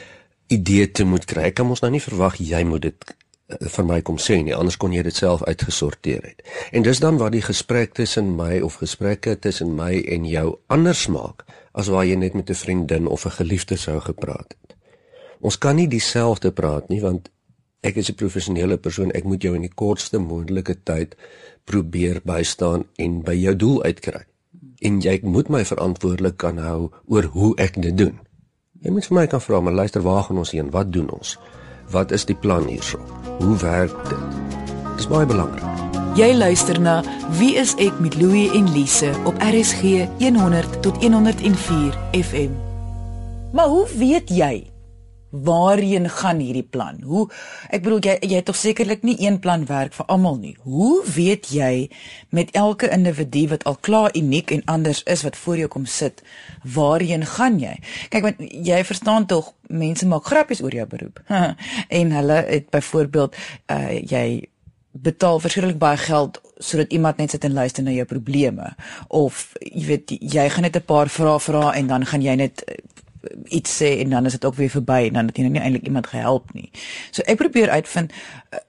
idee 0.47 0.91
te 0.91 1.03
moet 1.03 1.25
kry. 1.25 1.41
Ek 1.43 1.53
kan 1.53 1.67
mos 1.67 1.79
nou 1.79 1.91
nie 1.91 2.03
verwag 2.03 2.35
jy 2.35 2.63
moet 2.63 2.81
dit 2.81 3.15
vir 3.59 3.85
my 3.85 4.01
kom 4.01 4.17
sê 4.17 4.41
nie, 4.43 4.55
anders 4.55 4.77
kon 4.77 4.93
jy 4.93 5.03
dit 5.03 5.15
self 5.15 5.43
uitgesorteer 5.43 6.21
het. 6.23 6.43
En 6.71 6.83
dis 6.83 6.99
dan 6.99 7.17
waar 7.17 7.31
die 7.31 7.41
gesprek 7.41 7.93
tussen 7.93 8.35
my 8.35 8.59
of 8.61 8.79
gesprekke 8.81 9.39
tussen 9.39 9.75
my 9.75 9.93
en 10.07 10.25
jou 10.25 10.59
anders 10.67 11.07
maak 11.07 11.45
as 11.73 11.87
waar 11.87 12.05
jy 12.05 12.15
net 12.15 12.33
met 12.33 12.49
'n 12.49 12.53
vriendin 12.53 13.07
of 13.07 13.25
'n 13.25 13.37
geliefde 13.39 13.77
sou 13.77 13.99
gepraat 13.99 14.55
het. 14.55 14.75
Ons 15.41 15.57
kan 15.57 15.75
nie 15.75 15.87
dieselfde 15.87 16.51
praat 16.51 16.89
nie 16.89 17.01
want 17.01 17.29
ek 17.81 17.95
is 17.95 18.09
'n 18.09 18.15
professionele 18.15 18.77
persoon, 18.77 19.11
ek 19.11 19.23
moet 19.23 19.41
jou 19.41 19.55
in 19.55 19.61
die 19.61 19.75
kortste 19.75 20.19
moontlike 20.19 20.75
tyd 20.83 21.15
probeer 21.63 22.21
bystaan 22.23 22.85
en 22.97 23.21
by 23.21 23.33
jou 23.33 23.55
doel 23.55 23.83
uitkry. 23.83 24.25
En 24.81 25.01
jy 25.01 25.19
moet 25.23 25.49
my 25.49 25.65
verantwoordelik 25.65 26.37
kan 26.37 26.57
hou 26.57 26.91
oor 27.05 27.23
hoe 27.23 27.55
ek 27.57 27.81
dit 27.81 27.97
doen. 27.97 28.19
Jy 28.81 28.91
moet 28.91 29.05
vir 29.05 29.15
my 29.15 29.27
kan 29.27 29.41
vra, 29.41 29.59
maar 29.61 29.73
luister, 29.73 30.01
waar 30.01 30.23
gaan 30.23 30.37
ons 30.37 30.51
heen? 30.51 30.71
Wat 30.71 30.91
doen 30.91 31.09
ons? 31.09 31.37
Wat 31.91 32.11
is 32.11 32.23
die 32.25 32.35
plan 32.35 32.67
hierso? 32.67 32.99
Hoe 33.39 33.57
werk 33.57 33.95
dit? 34.07 34.35
Dis 34.95 35.07
baie 35.11 35.25
belangrik. 35.27 35.65
Jy 36.15 36.31
luister 36.35 36.79
na 36.79 37.01
Wie 37.39 37.55
is 37.59 37.73
ek 37.83 37.99
met 38.03 38.15
Louie 38.19 38.47
en 38.55 38.69
Lise 38.71 39.11
op 39.27 39.35
RSG 39.43 40.07
100 40.23 40.81
tot 40.83 41.03
104 41.03 41.97
FM. 42.15 42.55
Maar 43.51 43.67
hoe 43.67 43.87
weet 43.97 44.31
jy 44.31 44.70
waarheen 45.31 46.09
gaan 46.09 46.39
hierdie 46.39 46.67
plan? 46.67 47.01
Hoe 47.03 47.27
ek 47.69 47.83
bedoel 47.83 48.03
jy 48.05 48.17
jy 48.21 48.35
het 48.35 48.45
tog 48.45 48.59
sekerlik 48.59 49.03
nie 49.07 49.15
een 49.19 49.39
plan 49.39 49.65
werk 49.65 49.95
vir 49.95 50.05
almal 50.05 50.37
nie. 50.37 50.55
Hoe 50.63 51.01
weet 51.15 51.49
jy 51.55 51.89
met 52.29 52.51
elke 52.51 52.91
individu 52.91 53.47
wat 53.47 53.63
al 53.63 53.79
klaar 53.79 54.15
uniek 54.15 54.51
en 54.51 54.63
anders 54.65 55.03
is 55.03 55.23
wat 55.23 55.35
voor 55.35 55.57
jou 55.57 55.67
kom 55.67 55.85
sit, 55.85 56.23
waarheen 56.63 57.25
gaan 57.25 57.59
jy? 57.59 57.77
Kyk 58.09 58.23
want 58.27 58.39
jy 58.39 58.83
verstaan 58.83 59.25
tog 59.25 59.53
mense 59.67 60.07
maak 60.07 60.25
grappies 60.27 60.61
oor 60.61 60.75
jou 60.75 60.87
beroep. 60.87 61.23
en 61.99 62.11
hulle 62.11 62.43
het 62.47 62.69
byvoorbeeld 62.69 63.35
uh 63.71 63.99
jy 64.01 64.51
betaal 64.91 65.39
verskriklik 65.39 65.77
baie 65.79 65.97
geld 65.97 66.41
sodat 66.57 66.91
iemand 66.91 67.17
net 67.17 67.31
sit 67.31 67.43
en 67.43 67.53
luister 67.53 67.83
na 67.83 67.93
jou 67.95 68.05
probleme 68.05 68.73
of 69.07 69.53
jy 69.61 69.85
weet 69.87 70.11
jy 70.19 70.49
gaan 70.49 70.67
net 70.67 70.75
'n 70.75 70.85
paar 70.85 71.09
vrae 71.09 71.39
vra 71.39 71.71
en 71.73 71.87
dan 71.87 72.05
gaan 72.05 72.21
jy 72.21 72.35
net 72.35 72.63
iets 73.45 73.77
sê 73.81 73.99
en 73.99 74.09
dan 74.09 74.25
is 74.25 74.31
dit 74.37 74.45
ook 74.45 74.55
weer 74.55 74.69
verby 74.69 75.07
en 75.07 75.13
dan 75.13 75.31
het 75.31 75.37
jy 75.37 75.43
nou 75.43 75.53
nie 75.53 75.61
eintlik 75.61 75.87
iemand 75.89 76.07
gehelp 76.07 76.53
nie. 76.53 76.69
So 77.11 77.21
ek 77.25 77.37
probeer 77.37 77.69
uitvind 77.69 78.11
uh, 78.11 78.59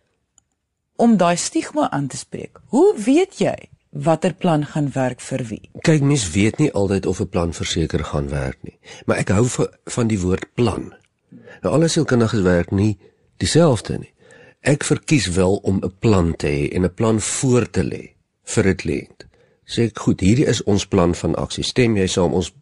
om 0.97 1.16
daai 1.16 1.37
stigma 1.37 1.90
aan 1.90 2.06
te 2.06 2.16
spreek. 2.16 2.61
Hoe 2.75 2.94
weet 2.97 3.38
jy 3.38 3.56
watter 3.90 4.35
plan 4.35 4.64
gaan 4.66 4.90
werk 4.92 5.21
vir 5.21 5.44
wie? 5.49 5.71
Kyk, 5.85 6.02
mens 6.02 6.30
weet 6.32 6.59
nie 6.59 6.73
altyd 6.73 7.06
of 7.06 7.21
'n 7.21 7.28
plan 7.28 7.52
verseker 7.52 8.04
gaan 8.04 8.28
werk 8.28 8.59
nie, 8.62 8.78
maar 9.06 9.16
ek 9.16 9.28
hou 9.28 9.47
van 9.85 10.06
die 10.06 10.21
woord 10.21 10.54
plan. 10.54 10.94
Nou 11.62 11.75
alles 11.75 11.92
sielkundiges 11.92 12.40
werk 12.42 12.71
nie 12.71 12.99
dieselfde 13.37 13.99
nie. 13.99 14.12
Ek 14.61 14.85
verkies 14.85 15.26
wel 15.26 15.56
om 15.56 15.80
'n 15.82 15.92
plan 15.99 16.37
te 16.37 16.47
hê 16.47 16.75
en 16.75 16.85
'n 16.85 16.94
plan 16.94 17.21
voor 17.21 17.71
te 17.71 17.85
lê 17.85 18.14
vir 18.44 18.68
'n 18.68 18.76
kliënt. 18.76 19.26
Sê 19.64 19.82
ek 19.82 19.99
goed, 19.99 20.21
hierdie 20.21 20.47
is 20.47 20.62
ons 20.62 20.87
plan 20.87 21.14
van 21.14 21.35
aksie. 21.35 21.64
Stem 21.64 21.97
jy 21.97 22.06
saam 22.06 22.32
ons 22.32 22.52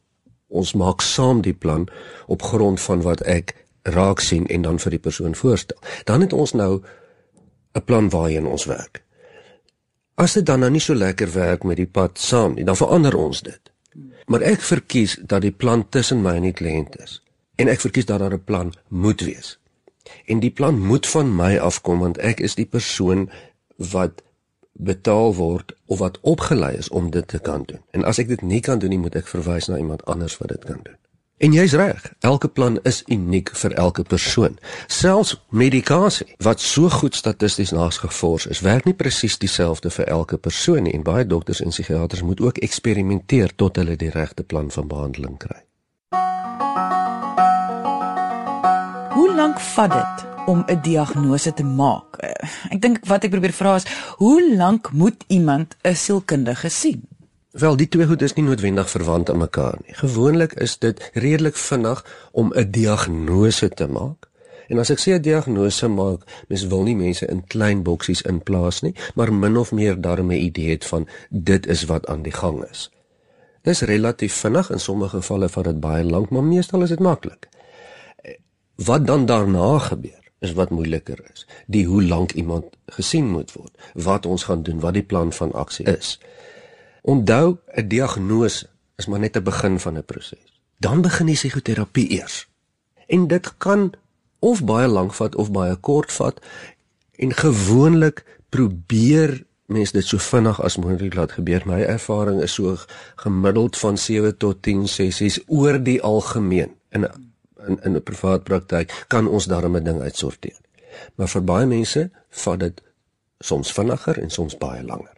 ons 0.51 0.75
maak 0.75 1.01
saam 1.01 1.43
die 1.47 1.55
plan 1.55 1.89
op 2.27 2.43
grond 2.43 2.81
van 2.81 3.03
wat 3.07 3.23
ek 3.23 3.55
raak 3.83 4.21
sien 4.21 4.47
en 4.47 4.67
dan 4.67 4.79
vir 4.79 4.97
die 4.97 5.03
persoon 5.03 5.35
voorstel. 5.35 5.79
Dan 6.05 6.21
het 6.21 6.33
ons 6.33 6.53
nou 6.53 6.83
'n 7.75 7.85
plan 7.85 8.11
waarheen 8.11 8.47
ons 8.47 8.65
werk. 8.65 9.03
As 10.15 10.33
dit 10.33 10.47
dan 10.47 10.61
nou 10.61 10.71
nie 10.71 10.81
so 10.81 10.95
lekker 10.95 11.33
werk 11.33 11.65
met 11.65 11.77
die 11.77 11.87
pad 11.87 12.19
saam 12.19 12.55
nie, 12.55 12.65
dan 12.65 12.77
verander 12.77 13.17
ons 13.17 13.41
dit. 13.41 13.71
Maar 14.27 14.41
ek 14.41 14.61
verkies 14.61 15.19
dat 15.23 15.43
die 15.43 15.51
plan 15.53 15.89
tussen 15.89 16.23
my 16.23 16.35
en 16.35 16.43
die 16.43 16.53
kliënt 16.53 17.01
is. 17.03 17.23
En 17.57 17.69
ek 17.69 17.81
verkies 17.81 18.07
dat 18.07 18.19
daar 18.19 18.35
'n 18.35 18.45
plan 18.45 18.75
moet 18.89 19.21
wees. 19.21 19.59
En 20.27 20.41
die 20.41 20.51
plan 20.51 20.79
moet 20.87 21.07
van 21.07 21.37
my 21.37 21.59
afkom 21.59 21.99
want 21.99 22.19
ek 22.19 22.41
is 22.41 22.55
die 22.55 22.67
persoon 22.67 23.31
wat 23.77 24.23
betaal 24.73 25.35
word 25.35 25.75
of 25.87 25.99
wat 25.99 26.19
opgelei 26.21 26.77
is 26.77 26.89
om 26.89 27.11
dit 27.11 27.29
te 27.29 27.39
kan 27.39 27.63
doen. 27.67 27.83
En 27.91 28.05
as 28.05 28.19
ek 28.19 28.29
dit 28.29 28.43
nie 28.43 28.61
kan 28.61 28.79
doen 28.79 28.89
nie, 28.89 28.99
moet 28.99 29.15
ek 29.15 29.29
verwys 29.29 29.69
na 29.69 29.79
iemand 29.79 30.05
anders 30.05 30.39
wat 30.39 30.49
dit 30.49 30.65
kan 30.65 30.81
doen. 30.83 30.97
En 31.41 31.53
jy's 31.57 31.73
reg, 31.73 32.13
elke 32.21 32.49
plan 32.49 32.77
is 32.85 33.03
uniek 33.09 33.49
vir 33.57 33.73
elke 33.73 34.03
persoon. 34.03 34.59
Selfs 34.93 35.39
medikasie 35.49 36.27
wat 36.45 36.61
so 36.61 36.89
goed 36.93 37.17
statisties 37.17 37.73
nasgevors 37.73 38.47
is, 38.47 38.61
werk 38.61 38.85
nie 38.85 38.95
presies 38.95 39.39
dieselfde 39.41 39.89
vir 39.91 40.13
elke 40.19 40.37
persoon 40.37 40.85
nie 40.85 40.93
en 40.93 41.07
baie 41.07 41.25
dokters 41.25 41.65
en 41.65 41.73
psigiaters 41.73 42.23
moet 42.23 42.45
ook 42.45 42.61
eksperimenteer 42.61 43.57
tot 43.57 43.81
hulle 43.81 43.97
die 43.97 44.13
regte 44.13 44.45
plan 44.45 44.69
van 44.71 44.93
behandeling 44.93 45.41
kry. 45.41 45.63
Lank 49.41 49.61
vat 49.61 49.93
dit 49.93 50.27
om 50.47 50.65
'n 50.67 50.81
diagnose 50.83 51.53
te 51.55 51.65
maak? 51.65 52.17
Eh, 52.17 52.75
ek 52.75 52.81
dink 52.81 52.97
wat 53.07 53.25
ek 53.25 53.31
probeer 53.31 53.53
vra 53.53 53.75
is, 53.75 53.87
hoe 54.17 54.57
lank 54.57 54.93
moet 54.93 55.25
iemand 55.27 55.77
'n 55.83 55.95
sielkundige 55.95 56.69
sien? 56.69 57.01
Wel, 57.51 57.77
die 57.77 57.89
twee 57.89 58.07
goed 58.07 58.23
is 58.23 58.35
nie 58.35 58.45
noodwendig 58.45 58.91
verwant 58.91 59.31
aan 59.31 59.39
mekaar 59.39 59.77
nie. 59.85 59.95
Gewoonlik 59.95 60.53
is 60.53 60.79
dit 60.79 61.11
redelik 61.15 61.57
vinnig 61.57 62.05
om 62.33 62.53
'n 62.55 62.71
diagnose 62.71 63.69
te 63.69 63.87
maak. 63.87 64.29
En 64.69 64.79
as 64.79 64.91
ek 64.91 65.01
sê 65.01 65.11
'n 65.13 65.23
diagnose 65.23 65.89
maak, 65.89 66.21
mens 66.49 66.67
wil 66.67 66.83
nie 66.83 66.97
mense 66.97 67.27
in 67.27 67.47
klein 67.47 67.83
boksies 67.83 68.23
inplaas 68.23 68.81
nie, 68.81 68.95
maar 69.15 69.33
min 69.33 69.57
of 69.57 69.73
meer 69.73 70.01
daarmee 70.01 70.39
'n 70.39 70.45
idee 70.45 70.71
het 70.71 70.85
van 70.85 71.09
dit 71.31 71.67
is 71.67 71.85
wat 71.85 72.07
aan 72.07 72.23
die 72.23 72.33
gang 72.33 72.65
is. 72.71 72.91
Dis 73.63 73.81
relatief 73.81 74.35
vinnig, 74.35 74.71
in 74.71 74.81
sommige 74.81 75.17
gevalle 75.17 75.49
vat 75.49 75.65
dit 75.65 75.81
baie 75.81 76.05
lank, 76.05 76.31
maar 76.31 76.45
meestal 76.45 76.83
is 76.83 76.89
dit 76.89 77.01
maklik. 77.01 77.49
Wat 78.85 79.07
dan 79.07 79.27
daarna 79.27 79.79
gebeur, 79.79 80.31
is 80.39 80.53
wat 80.53 80.71
moeiliker 80.71 81.21
is. 81.33 81.47
Die 81.67 81.87
hoe 81.87 82.03
lank 82.03 82.33
iemand 82.33 82.65
gesien 82.87 83.29
moet 83.29 83.53
word, 83.53 83.75
wat 83.95 84.27
ons 84.27 84.45
gaan 84.49 84.63
doen, 84.63 84.81
wat 84.81 84.97
die 84.97 85.05
plan 85.05 85.33
van 85.33 85.53
aksie 85.53 85.87
is. 85.87 86.21
Onthou, 87.03 87.59
'n 87.77 87.89
diagnose 87.89 88.69
is 88.97 89.07
maar 89.07 89.19
net 89.19 89.37
'n 89.37 89.43
begin 89.43 89.81
van 89.81 89.97
'n 89.97 90.05
proses. 90.05 90.61
Dan 90.77 91.01
begin 91.01 91.27
die 91.27 91.35
psigoterapie 91.35 92.11
eers. 92.11 92.49
En 93.07 93.27
dit 93.27 93.57
kan 93.59 93.93
of 94.39 94.65
baie 94.65 94.89
lank 94.89 95.15
vat 95.15 95.35
of 95.35 95.51
baie 95.51 95.77
kort 95.77 96.13
vat 96.13 96.41
en 97.17 97.35
gewoonlik 97.35 98.25
probeer 98.49 99.45
mense 99.67 99.93
dit 99.93 100.07
so 100.07 100.19
vinnig 100.19 100.63
as 100.63 100.77
moontlik 100.77 101.15
laat 101.15 101.33
gebeur. 101.33 101.63
My 101.67 101.83
ervaring 101.83 102.43
is 102.43 102.55
so 102.55 102.77
gemiddeld 103.17 103.79
van 103.79 103.99
7 103.99 104.37
tot 104.37 104.63
10 104.63 104.89
sessies 104.89 105.41
oor 105.47 105.83
die 105.83 106.03
algemeen. 106.03 106.75
In 106.91 107.07
in 107.67 107.79
in 107.83 107.97
'n 107.97 108.03
privaat 108.03 108.45
praktyk 108.45 109.05
kan 109.09 109.29
ons 109.29 109.47
daarmee 109.47 109.81
'n 109.81 109.85
ding 109.85 110.01
uitsorteer. 110.01 110.59
Maar 111.15 111.29
vir 111.29 111.45
baie 111.45 111.67
mense 111.67 112.11
vat 112.31 112.61
dit 112.61 112.83
soms 113.39 113.73
vinniger 113.73 114.19
en 114.23 114.31
soms 114.31 114.59
baie 114.59 114.83
langer. 114.85 115.17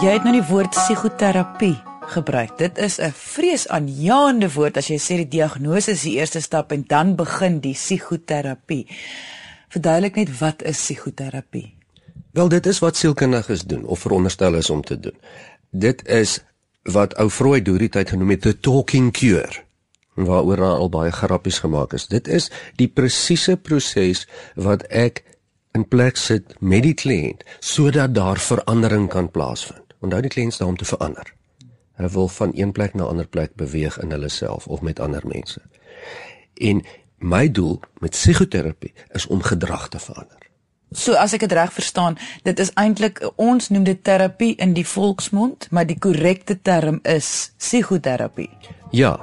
Jy 0.00 0.12
het 0.16 0.24
nou 0.24 0.32
die 0.32 0.46
woord 0.48 0.70
psigoterapie 0.70 1.76
gebruik. 2.10 2.58
Dit 2.58 2.78
is 2.78 2.98
'n 2.98 3.12
vreesaanjaende 3.12 4.52
woord 4.52 4.76
as 4.76 4.88
jy 4.88 4.98
sê 4.98 5.14
die 5.16 5.28
diagnose 5.28 5.90
is 5.90 6.02
die 6.02 6.16
eerste 6.16 6.40
stap 6.40 6.72
en 6.72 6.84
dan 6.86 7.16
begin 7.16 7.60
die 7.60 7.74
psigoterapie. 7.74 8.86
Verduidelik 9.68 10.14
net 10.14 10.38
wat 10.38 10.62
is 10.62 10.76
psigoterapie? 10.76 11.76
Wel 12.32 12.48
dit 12.48 12.66
is 12.66 12.78
wat 12.78 12.96
sielkundiges 12.96 13.62
doen 13.62 13.84
of 13.84 13.98
veronderstel 13.98 14.54
is 14.54 14.70
om 14.70 14.82
te 14.82 15.00
doen. 15.00 15.16
Dit 15.70 16.08
is 16.08 16.40
wat 16.82 17.14
ou 17.20 17.28
Freud 17.30 17.64
deur 17.64 17.78
die 17.78 17.88
tyd 17.88 18.10
genoem 18.10 18.30
het 18.30 18.46
'n 18.46 18.60
talking 18.60 19.12
cure 19.12 19.64
waaroor 20.14 20.56
daar 20.56 20.78
al 20.78 20.88
baie 20.88 21.12
grappies 21.12 21.58
gemaak 21.58 21.92
is. 21.92 22.06
Dit 22.06 22.28
is 22.28 22.50
die 22.76 22.88
presiese 22.88 23.56
proses 23.56 24.28
wat 24.54 24.82
ek 24.82 25.24
in 25.72 25.88
plek 25.88 26.16
sit 26.16 26.54
met 26.60 26.82
die 26.82 26.94
kliënt 26.94 27.44
sodat 27.60 28.14
daar 28.14 28.38
verandering 28.38 29.08
kan 29.08 29.30
plaasvind. 29.30 29.94
Onthou 30.00 30.20
die 30.20 30.30
kliënt 30.30 30.52
staan 30.52 30.68
om 30.68 30.76
te 30.76 30.84
verander. 30.84 31.34
Hulle 31.92 32.08
wil 32.08 32.28
van 32.28 32.50
een 32.54 32.72
plek 32.72 32.94
na 32.94 33.04
'n 33.04 33.08
ander 33.08 33.26
plek 33.26 33.54
beweeg 33.54 33.98
in 34.00 34.10
hulle 34.10 34.28
self 34.28 34.66
of 34.66 34.80
met 34.80 35.00
ander 35.00 35.22
mense. 35.26 35.60
En 36.54 36.82
my 37.18 37.50
doel 37.50 37.80
met 37.98 38.10
psigoterapie 38.10 38.92
is 39.12 39.26
om 39.26 39.42
gedrag 39.42 39.88
te 39.88 39.98
verander. 39.98 40.49
So 40.90 41.14
as 41.14 41.32
ek 41.36 41.44
dit 41.46 41.52
reg 41.54 41.72
verstaan, 41.72 42.18
dit 42.42 42.58
is 42.58 42.72
eintlik 42.74 43.22
ons 43.36 43.70
noem 43.70 43.84
dit 43.86 44.02
terapie 44.04 44.56
in 44.58 44.74
die 44.74 44.86
volksmond, 44.86 45.68
maar 45.70 45.86
die 45.86 45.98
korrekte 45.98 46.58
term 46.62 46.98
is 47.06 47.52
psigoterapie. 47.62 48.50
Ja, 48.90 49.14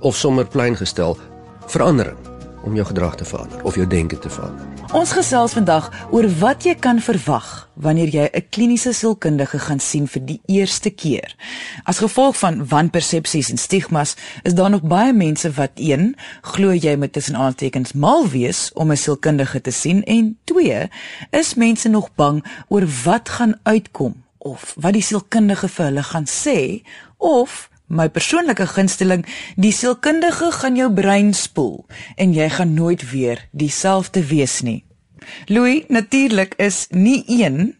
of 0.00 0.16
sommer 0.16 0.46
plain 0.46 0.78
gestel, 0.78 1.18
verandering 1.66 2.37
om 2.68 2.74
jou 2.76 2.86
gedrag 2.86 3.14
te 3.16 3.24
verander 3.24 3.64
of 3.64 3.74
jou 3.74 3.86
denke 3.86 4.18
te 4.18 4.30
verander. 4.30 4.66
Ons 4.96 5.12
gesels 5.16 5.54
vandag 5.56 5.88
oor 6.12 6.28
wat 6.40 6.64
jy 6.68 6.74
kan 6.76 7.00
verwag 7.00 7.48
wanneer 7.74 8.10
jy 8.12 8.26
'n 8.32 8.46
kliniese 8.50 8.92
sielkundige 8.92 9.58
gaan 9.58 9.80
sien 9.80 10.06
vir 10.06 10.22
die 10.24 10.40
eerste 10.46 10.90
keer. 10.90 11.34
As 11.84 11.98
gevolg 11.98 12.36
van 12.36 12.66
wanpersepsies 12.66 13.50
en 13.50 13.58
stigmas 13.58 14.16
is 14.42 14.54
daar 14.54 14.70
nog 14.70 14.82
baie 14.82 15.12
mense 15.12 15.50
wat 15.50 15.70
1 15.74 16.16
glo 16.42 16.72
jy 16.72 16.96
moet 16.96 17.12
tussen 17.12 17.36
aantekens 17.36 17.92
mal 17.92 18.28
wees 18.28 18.70
om 18.74 18.90
'n 18.90 18.96
sielkundige 18.96 19.60
te 19.60 19.70
sien 19.70 20.04
en 20.04 20.36
2 20.44 20.88
is 21.30 21.54
mense 21.54 21.88
nog 21.88 22.14
bang 22.14 22.44
oor 22.68 22.86
wat 23.04 23.28
gaan 23.28 23.60
uitkom 23.62 24.14
of 24.38 24.74
wat 24.76 24.92
die 24.92 25.02
sielkundige 25.02 25.68
vir 25.68 25.84
hulle 25.84 26.02
gaan 26.02 26.26
sê 26.26 26.82
of 27.16 27.70
My 27.88 28.08
persoonlike 28.12 28.66
gunsteling, 28.68 29.24
die 29.56 29.72
sielkundige 29.72 30.50
gaan 30.52 30.76
jou 30.76 30.90
brein 30.92 31.32
spoel 31.34 31.86
en 32.16 32.34
jy 32.36 32.48
gaan 32.52 32.74
nooit 32.76 33.10
weer 33.10 33.46
dieselfde 33.50 34.26
wees 34.28 34.60
nie. 34.60 34.84
Louis, 35.48 35.84
natuurlik 35.88 36.54
is 36.56 36.86
nie 36.90 37.24
een 37.26 37.78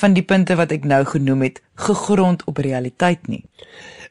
van 0.00 0.16
die 0.16 0.24
punte 0.24 0.56
wat 0.56 0.72
ek 0.72 0.84
nou 0.88 1.02
genoem 1.04 1.44
het 1.48 1.60
gegrond 1.74 2.44
op 2.48 2.62
realiteit 2.64 3.28
nie. 3.28 3.44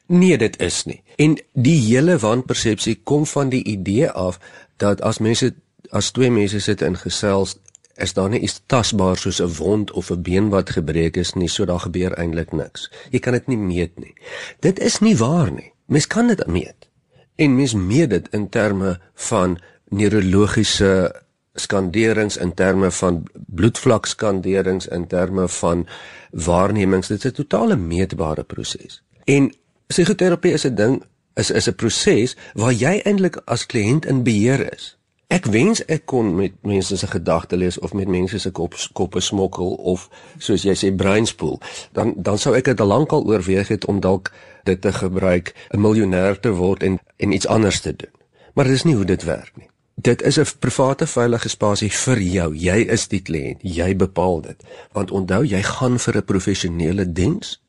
Nee, 0.06 0.38
dit 0.38 0.56
is 0.62 0.84
nie. 0.86 1.02
En 1.16 1.36
die 1.54 1.78
hele 1.82 2.18
wanpersepsie 2.18 3.00
kom 3.02 3.26
van 3.26 3.50
die 3.50 3.64
idee 3.64 4.10
af 4.10 4.38
dat 4.76 5.02
as 5.02 5.18
mense 5.18 5.52
as 5.90 6.10
twee 6.14 6.30
mense 6.30 6.60
sit 6.62 6.82
in 6.82 6.96
gesels 6.96 7.56
is 8.00 8.12
daar 8.12 8.28
nie 8.28 8.40
iets 8.40 8.60
tasbaar 8.66 9.16
soos 9.16 9.40
'n 9.40 9.54
wond 9.58 9.90
of 9.90 10.10
'n 10.10 10.22
been 10.22 10.48
wat 10.48 10.70
gebreek 10.70 11.16
is 11.16 11.32
nie, 11.34 11.48
so 11.48 11.64
daar 11.64 11.80
gebeur 11.80 12.12
eintlik 12.12 12.52
niks. 12.52 12.90
Jy 13.10 13.18
kan 13.18 13.32
dit 13.32 13.46
nie 13.46 13.56
meet 13.56 13.98
nie. 13.98 14.14
Dit 14.60 14.78
is 14.78 14.98
nie 14.98 15.16
waar 15.16 15.52
nie. 15.52 15.72
Mens 15.86 16.06
kan 16.06 16.26
dit 16.26 16.46
meet. 16.46 16.88
En 17.36 17.56
mens 17.56 17.74
meet 17.74 18.10
dit 18.10 18.28
in 18.30 18.48
terme 18.48 19.00
van 19.14 19.58
neurologiese 19.88 21.22
skanderings 21.54 22.36
in 22.36 22.54
terme 22.54 22.90
van 22.90 23.22
bloedvlak 23.46 24.06
skanderings 24.06 24.86
in 24.86 25.06
terme 25.06 25.48
van 25.48 25.86
waarnemings. 26.30 27.08
Dit 27.08 27.24
is 27.24 27.30
'n 27.30 27.34
totale 27.34 27.76
meetbare 27.76 28.44
proses. 28.44 29.02
En 29.24 29.54
psigoterapie 29.86 30.52
is 30.52 30.66
'n 30.66 30.74
ding 30.74 31.02
is 31.34 31.50
is 31.50 31.68
'n 31.68 31.74
proses 31.74 32.36
waar 32.54 32.72
jy 32.72 33.00
eintlik 33.04 33.42
as 33.44 33.66
kliënt 33.66 34.06
in 34.06 34.22
beheer 34.22 34.72
is. 34.72 34.99
Ek 35.30 35.46
wens 35.46 35.84
ek 35.86 36.08
kon 36.10 36.32
met 36.34 36.56
mense 36.66 36.96
se 36.98 37.06
gedagte 37.06 37.56
lees 37.56 37.78
of 37.78 37.92
met 37.94 38.08
mense 38.10 38.38
se 38.38 38.50
kop 38.50 38.74
koppe 38.98 39.20
smokkel 39.22 39.76
of 39.92 40.08
soos 40.42 40.64
jy 40.66 40.74
sê 40.74 40.90
breinspoel. 40.90 41.60
Dan 41.94 42.14
dan 42.16 42.38
sou 42.38 42.56
ek 42.58 42.66
dit 42.72 42.80
al 42.82 42.90
lank 42.90 43.12
al 43.14 43.22
oorweeg 43.30 43.70
het 43.70 43.86
om 43.86 44.00
dalk 44.02 44.32
dit 44.66 44.80
te 44.80 44.92
gebruik, 44.92 45.54
'n 45.70 45.80
miljonair 45.80 46.40
te 46.40 46.50
word 46.50 46.82
en 46.82 46.98
en 47.16 47.32
iets 47.32 47.46
anders 47.46 47.80
te 47.80 47.96
doen. 47.96 48.14
Maar 48.54 48.64
dit 48.64 48.74
is 48.74 48.84
nie 48.84 48.94
hoe 48.94 49.04
dit 49.04 49.22
werk 49.24 49.52
nie. 49.56 49.70
Dit 49.94 50.22
is 50.22 50.38
'n 50.38 50.58
private 50.58 51.06
veilige 51.06 51.48
spasie 51.48 51.92
vir 51.92 52.18
jou. 52.18 52.56
Jy 52.56 52.78
is 52.90 53.08
die 53.08 53.22
kliënt. 53.22 53.58
Jy 53.62 53.96
bepaal 53.96 54.40
dit. 54.40 54.64
Want 54.92 55.10
onthou, 55.10 55.44
jy 55.44 55.62
gaan 55.62 55.98
vir 55.98 56.16
'n 56.16 56.24
professionele 56.24 57.12
diens 57.12 57.62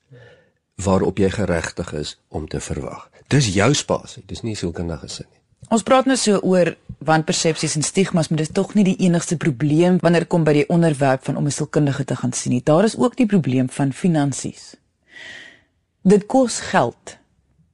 waarop 0.76 1.18
jy 1.18 1.30
geregtig 1.30 1.94
is 1.94 2.20
om 2.28 2.48
te 2.48 2.60
verwag. 2.60 3.10
Dis 3.28 3.54
jou 3.54 3.74
spasie. 3.74 4.24
Dis 4.26 4.42
nie 4.42 4.56
sielkundige 4.56 5.08
sin 5.08 5.26
nie. 5.32 5.41
Ons 5.70 5.84
praat 5.84 6.06
nou 6.06 6.18
so 6.18 6.40
oor 6.44 6.76
wanpersepsies 7.06 7.76
en 7.76 7.84
stigmas, 7.84 8.30
maar 8.30 8.38
dit 8.38 8.48
is 8.48 8.54
tog 8.54 8.74
nie 8.74 8.84
die 8.84 8.98
enigste 9.06 9.38
probleem 9.38 9.98
wanneer 10.02 10.26
kom 10.26 10.44
by 10.44 10.54
die 10.54 10.68
onderwerp 10.70 11.24
van 11.26 11.38
om 11.38 11.46
'n 11.46 11.52
sielkundige 11.52 12.06
te 12.06 12.16
gaan 12.16 12.34
sien 12.34 12.54
nie. 12.54 12.64
Daar 12.64 12.84
is 12.84 12.98
ook 12.98 13.16
die 13.16 13.26
probleem 13.26 13.70
van 13.70 13.94
finansies. 13.94 14.76
Dit 16.04 16.26
kos 16.26 16.60
geld 16.60 17.18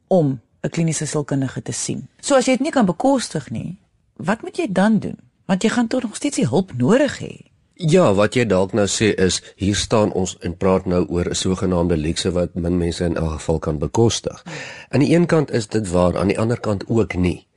om 0.08 0.39
'n 0.63 0.70
kliniese 0.70 1.06
sielkundige 1.06 1.62
te 1.62 1.72
sien. 1.72 2.08
So 2.20 2.36
as 2.36 2.46
jy 2.46 2.51
dit 2.51 2.62
nie 2.62 2.72
kan 2.72 2.86
bekostig 2.86 3.50
nie, 3.50 3.77
wat 4.15 4.41
moet 4.41 4.58
jy 4.58 4.67
dan 4.70 5.00
doen? 5.00 5.17
Want 5.46 5.63
jy 5.63 5.70
gaan 5.70 5.88
tog 5.88 6.03
nog 6.03 6.15
steeds 6.15 6.36
die 6.36 6.48
hulp 6.48 6.74
nodig 6.77 7.20
hê. 7.20 7.48
Ja, 7.74 8.13
wat 8.13 8.34
jy 8.34 8.46
dalk 8.46 8.74
nou 8.74 8.88
sê 8.88 9.12
is 9.22 9.41
hier 9.56 9.75
staan 9.75 10.12
ons 10.17 10.38
en 10.41 10.58
praat 10.58 10.86
nou 10.86 11.06
oor 11.10 11.29
'n 11.29 11.36
sogenaamde 11.36 11.98
luukse 11.98 12.32
wat 12.32 12.56
min 12.56 12.77
mense 12.77 13.06
in 13.06 13.15
elk 13.15 13.32
geval 13.32 13.60
kan 13.60 13.77
bekostig. 13.77 14.44
Aan 14.89 15.00
die 15.00 15.15
een 15.15 15.25
kant 15.25 15.51
is 15.51 15.67
dit 15.67 15.89
waar, 15.89 16.17
aan 16.17 16.27
die 16.27 16.39
ander 16.39 16.60
kant 16.60 16.88
ook 16.88 17.15
nie. 17.15 17.48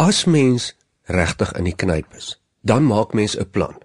As 0.00 0.24
mens 0.24 0.70
regtig 1.12 1.50
in 1.58 1.66
die 1.68 1.76
knyp 1.76 2.14
is 2.16 2.38
dan 2.64 2.86
maak 2.88 3.12
mens 3.12 3.36
'n 3.36 3.50
plan. 3.50 3.76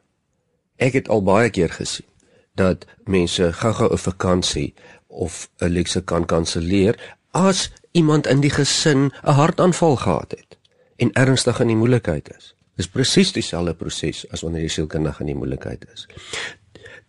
Ek 0.75 0.93
het 0.93 1.07
al 1.09 1.23
baie 1.23 1.49
keer 1.49 1.69
gesien 1.69 2.07
dat 2.55 2.85
mense 3.03 3.53
gou-gou 3.53 3.91
'n 3.91 3.97
vakansie 3.97 4.73
of 5.07 5.49
'n 5.59 5.69
luxe 5.69 6.03
kan 6.03 6.25
kanselleer 6.25 7.15
as 7.31 7.71
iemand 7.91 8.27
in 8.27 8.39
die 8.39 8.49
gesin 8.49 9.11
'n 9.23 9.31
hartaanval 9.31 9.95
gehad 9.95 10.31
het 10.31 10.57
en 10.95 11.11
ernstig 11.13 11.59
in 11.59 11.67
die 11.67 11.75
moeilikheid 11.75 12.29
is. 12.37 12.55
Dis 12.75 12.87
presies 12.87 13.31
dieselfde 13.31 13.73
proses 13.73 14.31
as 14.31 14.41
wanneer 14.41 14.61
jy 14.61 14.67
sielkundig 14.67 15.19
in 15.19 15.25
die 15.25 15.35
moeilikheid 15.35 15.85
is. 15.93 16.07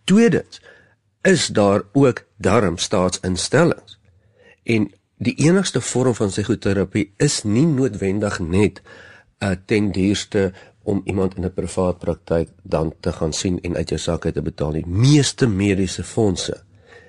Tweedens 0.03 0.61
is 1.21 1.47
daar 1.47 1.83
ook 1.93 2.25
darm 2.37 2.77
staatsinstellings. 2.77 3.99
En 4.63 4.91
die 5.17 5.33
enigste 5.47 5.81
vorm 5.81 6.15
van 6.15 6.29
psigoterapie 6.29 7.11
is 7.17 7.43
nie 7.43 7.65
noodwendig 7.65 8.39
net 8.39 8.81
uh, 9.41 9.55
ten 9.65 9.91
duurste 9.91 10.51
om 10.87 11.01
iemand 11.05 11.35
in 11.35 11.45
'n 11.45 11.53
privaat 11.53 11.97
praktyk 11.99 12.49
dan 12.63 12.93
te 12.99 13.11
gaan 13.11 13.33
sien 13.33 13.59
en 13.61 13.75
uit 13.75 13.89
jou 13.89 13.99
sak 13.99 14.25
uit 14.25 14.33
te 14.33 14.41
betaal. 14.41 14.71
Die 14.71 14.87
meeste 14.87 15.47
mediese 15.47 16.03
fondse 16.03 16.63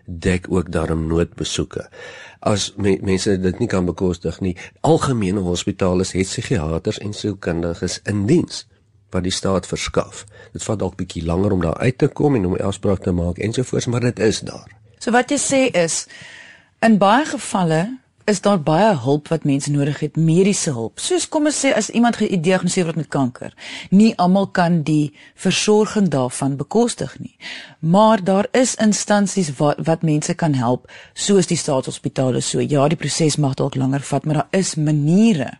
dek 0.04 0.46
ook 0.48 0.72
darm 0.72 1.06
noodbesoeke. 1.06 1.88
As 2.40 2.72
me, 2.76 2.98
mense 3.02 3.40
dit 3.40 3.58
nie 3.58 3.68
kan 3.68 3.84
bekostig 3.84 4.40
nie, 4.40 4.56
algemene 4.80 5.40
hospitale 5.40 6.04
het 6.08 6.26
psigiaters 6.26 6.98
en 6.98 7.12
sielkundiges 7.12 8.00
in 8.04 8.26
diens 8.26 8.66
wat 9.10 9.22
die 9.22 9.32
staat 9.32 9.66
verskaf. 9.66 10.24
Dit 10.52 10.64
vat 10.64 10.78
dalk 10.78 10.96
bietjie 10.96 11.24
langer 11.24 11.52
om 11.52 11.60
daar 11.60 11.76
uit 11.76 11.98
te 11.98 12.08
kom 12.08 12.34
en 12.34 12.46
om 12.46 12.56
'n 12.56 12.62
afspraak 12.62 13.02
te 13.02 13.12
maak 13.12 13.38
ensovoorts, 13.38 13.86
maar 13.86 14.00
dit 14.00 14.18
is 14.18 14.40
daar. 14.40 14.70
So 14.98 15.10
wat 15.10 15.30
jy 15.30 15.38
sê 15.38 15.70
is 15.76 16.06
in 16.80 16.98
baie 16.98 17.24
gevalle 17.26 17.98
is 18.28 18.40
daar 18.44 18.60
baie 18.60 18.90
hulp 18.96 19.28
wat 19.32 19.44
mense 19.48 19.70
nodig 19.70 20.00
het, 20.00 20.16
mediese 20.16 20.70
hulp. 20.76 21.00
Soos 21.00 21.28
kom 21.28 21.48
ons 21.48 21.60
sê 21.64 21.72
as 21.72 21.88
iemand 21.90 22.18
gediagnoseer 22.20 22.84
word 22.84 22.96
met 23.00 23.08
kanker, 23.08 23.54
nie 23.90 24.12
almal 24.20 24.50
kan 24.52 24.82
die 24.84 25.14
versorging 25.34 26.10
daarvan 26.12 26.58
bekostig 26.60 27.14
nie. 27.18 27.36
Maar 27.80 28.24
daar 28.24 28.50
is 28.52 28.74
instansies 28.74 29.54
wat 29.56 29.80
wat 29.88 30.02
mense 30.02 30.34
kan 30.34 30.54
help, 30.54 30.90
soos 31.14 31.48
die 31.48 31.56
staatshospitale 31.56 32.40
so. 32.40 32.60
Ja, 32.60 32.88
die 32.88 33.00
proses 33.00 33.40
mag 33.40 33.56
dalk 33.56 33.80
langer 33.80 34.04
vat, 34.04 34.24
maar 34.24 34.42
daar 34.42 34.60
is 34.60 34.74
maniere 34.76 35.56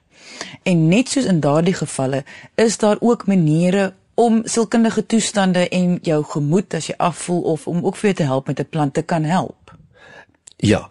En 0.63 0.89
net 0.89 1.09
soos 1.09 1.25
in 1.25 1.41
daardie 1.41 1.75
gevalle 1.75 2.25
is 2.55 2.79
daar 2.79 2.97
ook 3.01 3.27
maniere 3.27 3.95
om 4.15 4.41
sielkundige 4.45 5.07
toestande 5.07 5.69
en 5.69 5.99
jou 6.03 6.25
gemoed 6.25 6.75
as 6.75 6.87
jy 6.87 6.95
afvoel 6.97 7.43
of 7.43 7.67
om 7.67 7.85
ook 7.85 7.97
vir 7.97 8.11
jou 8.11 8.17
te 8.21 8.29
help 8.31 8.47
met 8.47 8.61
'n 8.61 8.69
plan 8.69 8.91
te 8.91 9.03
kan 9.03 9.25
help. 9.25 9.77
Ja. 10.57 10.89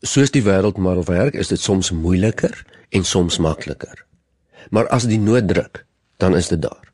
Soos 0.00 0.30
die 0.30 0.42
wêreld 0.42 0.78
maar 0.78 1.02
werk, 1.04 1.34
is 1.34 1.48
dit 1.48 1.60
soms 1.60 1.90
moeiliker 1.90 2.64
en 2.90 3.04
soms 3.04 3.38
makliker. 3.38 4.04
Maar 4.70 4.88
as 4.88 5.08
die 5.10 5.18
nood 5.18 5.48
druk, 5.48 5.84
dan 6.16 6.36
is 6.36 6.48
dit 6.48 6.62
daar. 6.62 6.84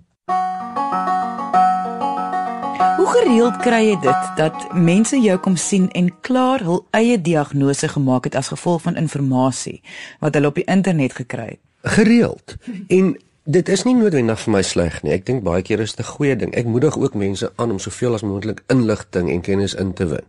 gereeld 3.31 3.57
kry 3.62 3.79
jy 3.85 3.97
dit 4.03 4.31
dat 4.39 4.65
mense 4.75 5.19
jou 5.23 5.37
kom 5.43 5.57
sien 5.57 5.87
en 5.99 6.09
klaar 6.27 6.62
hul 6.67 6.81
eie 6.97 7.15
diagnose 7.21 7.89
gemaak 7.89 8.27
het 8.27 8.35
as 8.39 8.50
gevolg 8.50 8.83
van 8.87 8.99
inligting 8.99 9.81
wat 10.21 10.35
hulle 10.35 10.50
op 10.50 10.59
die 10.59 10.67
internet 10.67 11.15
gekry 11.15 11.47
het? 11.55 11.61
Gereeld. 11.95 12.57
En 12.89 13.17
dit 13.44 13.68
is 13.68 13.85
nie 13.85 13.94
noodwendig 13.94 14.40
vir 14.40 14.52
my 14.52 14.62
sleg 14.62 15.02
nie. 15.02 15.12
Ek 15.12 15.26
dink 15.26 15.42
baie 15.44 15.62
keer 15.62 15.80
is 15.80 15.94
dit 15.94 16.06
'n 16.06 16.11
goeie 16.11 16.37
ding. 16.37 16.54
Ek 16.54 16.66
moedig 16.66 16.99
ook 16.99 17.14
mense 17.14 17.52
aan 17.56 17.70
om 17.70 17.78
soveel 17.78 18.14
as 18.14 18.23
moontlik 18.23 18.62
inligting 18.68 19.30
en 19.30 19.40
kennis 19.40 19.75
in 19.75 19.92
te 19.92 20.06
win. 20.06 20.26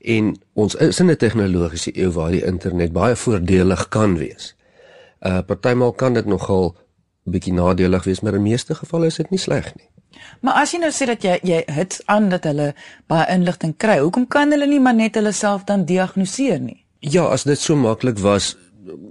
En 0.00 0.36
ons 0.54 0.74
is 0.74 1.00
in 1.00 1.10
'n 1.10 1.16
tegnologiese 1.16 1.96
eeu 1.96 2.10
waar 2.10 2.30
die 2.30 2.44
internet 2.44 2.92
baie 2.92 3.16
voordelig 3.16 3.88
kan 3.88 4.16
wees. 4.16 4.56
Uh 5.20 5.40
partymal 5.42 5.92
kan 5.92 6.12
dit 6.14 6.26
nogal 6.26 6.76
'n 7.26 7.30
bietjie 7.30 7.52
nadelig 7.52 8.04
wees, 8.04 8.20
maar 8.20 8.34
in 8.34 8.42
meeste 8.42 8.74
gevalle 8.74 9.06
is 9.06 9.16
dit 9.16 9.30
nie 9.30 9.38
sleg 9.38 9.74
nie. 9.76 9.88
Maar 10.40 10.54
as 10.54 10.72
jy 10.72 10.78
nou 10.78 10.90
sê 10.90 11.06
dat 11.06 11.22
jy 11.22 11.38
jy 11.42 11.62
hits 11.66 12.00
aan 12.06 12.28
dat 12.28 12.44
hulle 12.44 12.74
baie 13.06 13.26
inligting 13.34 13.76
kry, 13.76 13.98
hoekom 13.98 14.26
kan 14.26 14.50
hulle 14.50 14.66
nie 14.66 14.80
maar 14.80 14.94
net 14.94 15.14
hulle 15.14 15.32
self 15.32 15.64
dan 15.64 15.84
diagnoseer 15.84 16.60
nie? 16.60 16.84
Ja, 17.00 17.24
as 17.30 17.44
dit 17.44 17.58
so 17.58 17.76
maklik 17.76 18.18
was, 18.18 18.56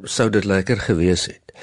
sou 0.04 0.30
dit 0.30 0.46
lekker 0.46 0.78
gewees 0.78 1.26
het. 1.26 1.54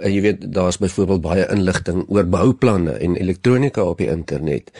En 0.00 0.12
jy 0.12 0.20
weet, 0.22 0.52
daar's 0.54 0.78
byvoorbeeld 0.78 1.20
baie 1.20 1.46
inligting 1.50 2.04
oor 2.08 2.26
bouplanne 2.26 2.92
en 2.92 3.16
elektronika 3.16 3.82
op 3.82 3.98
die 3.98 4.08
internet. 4.10 4.70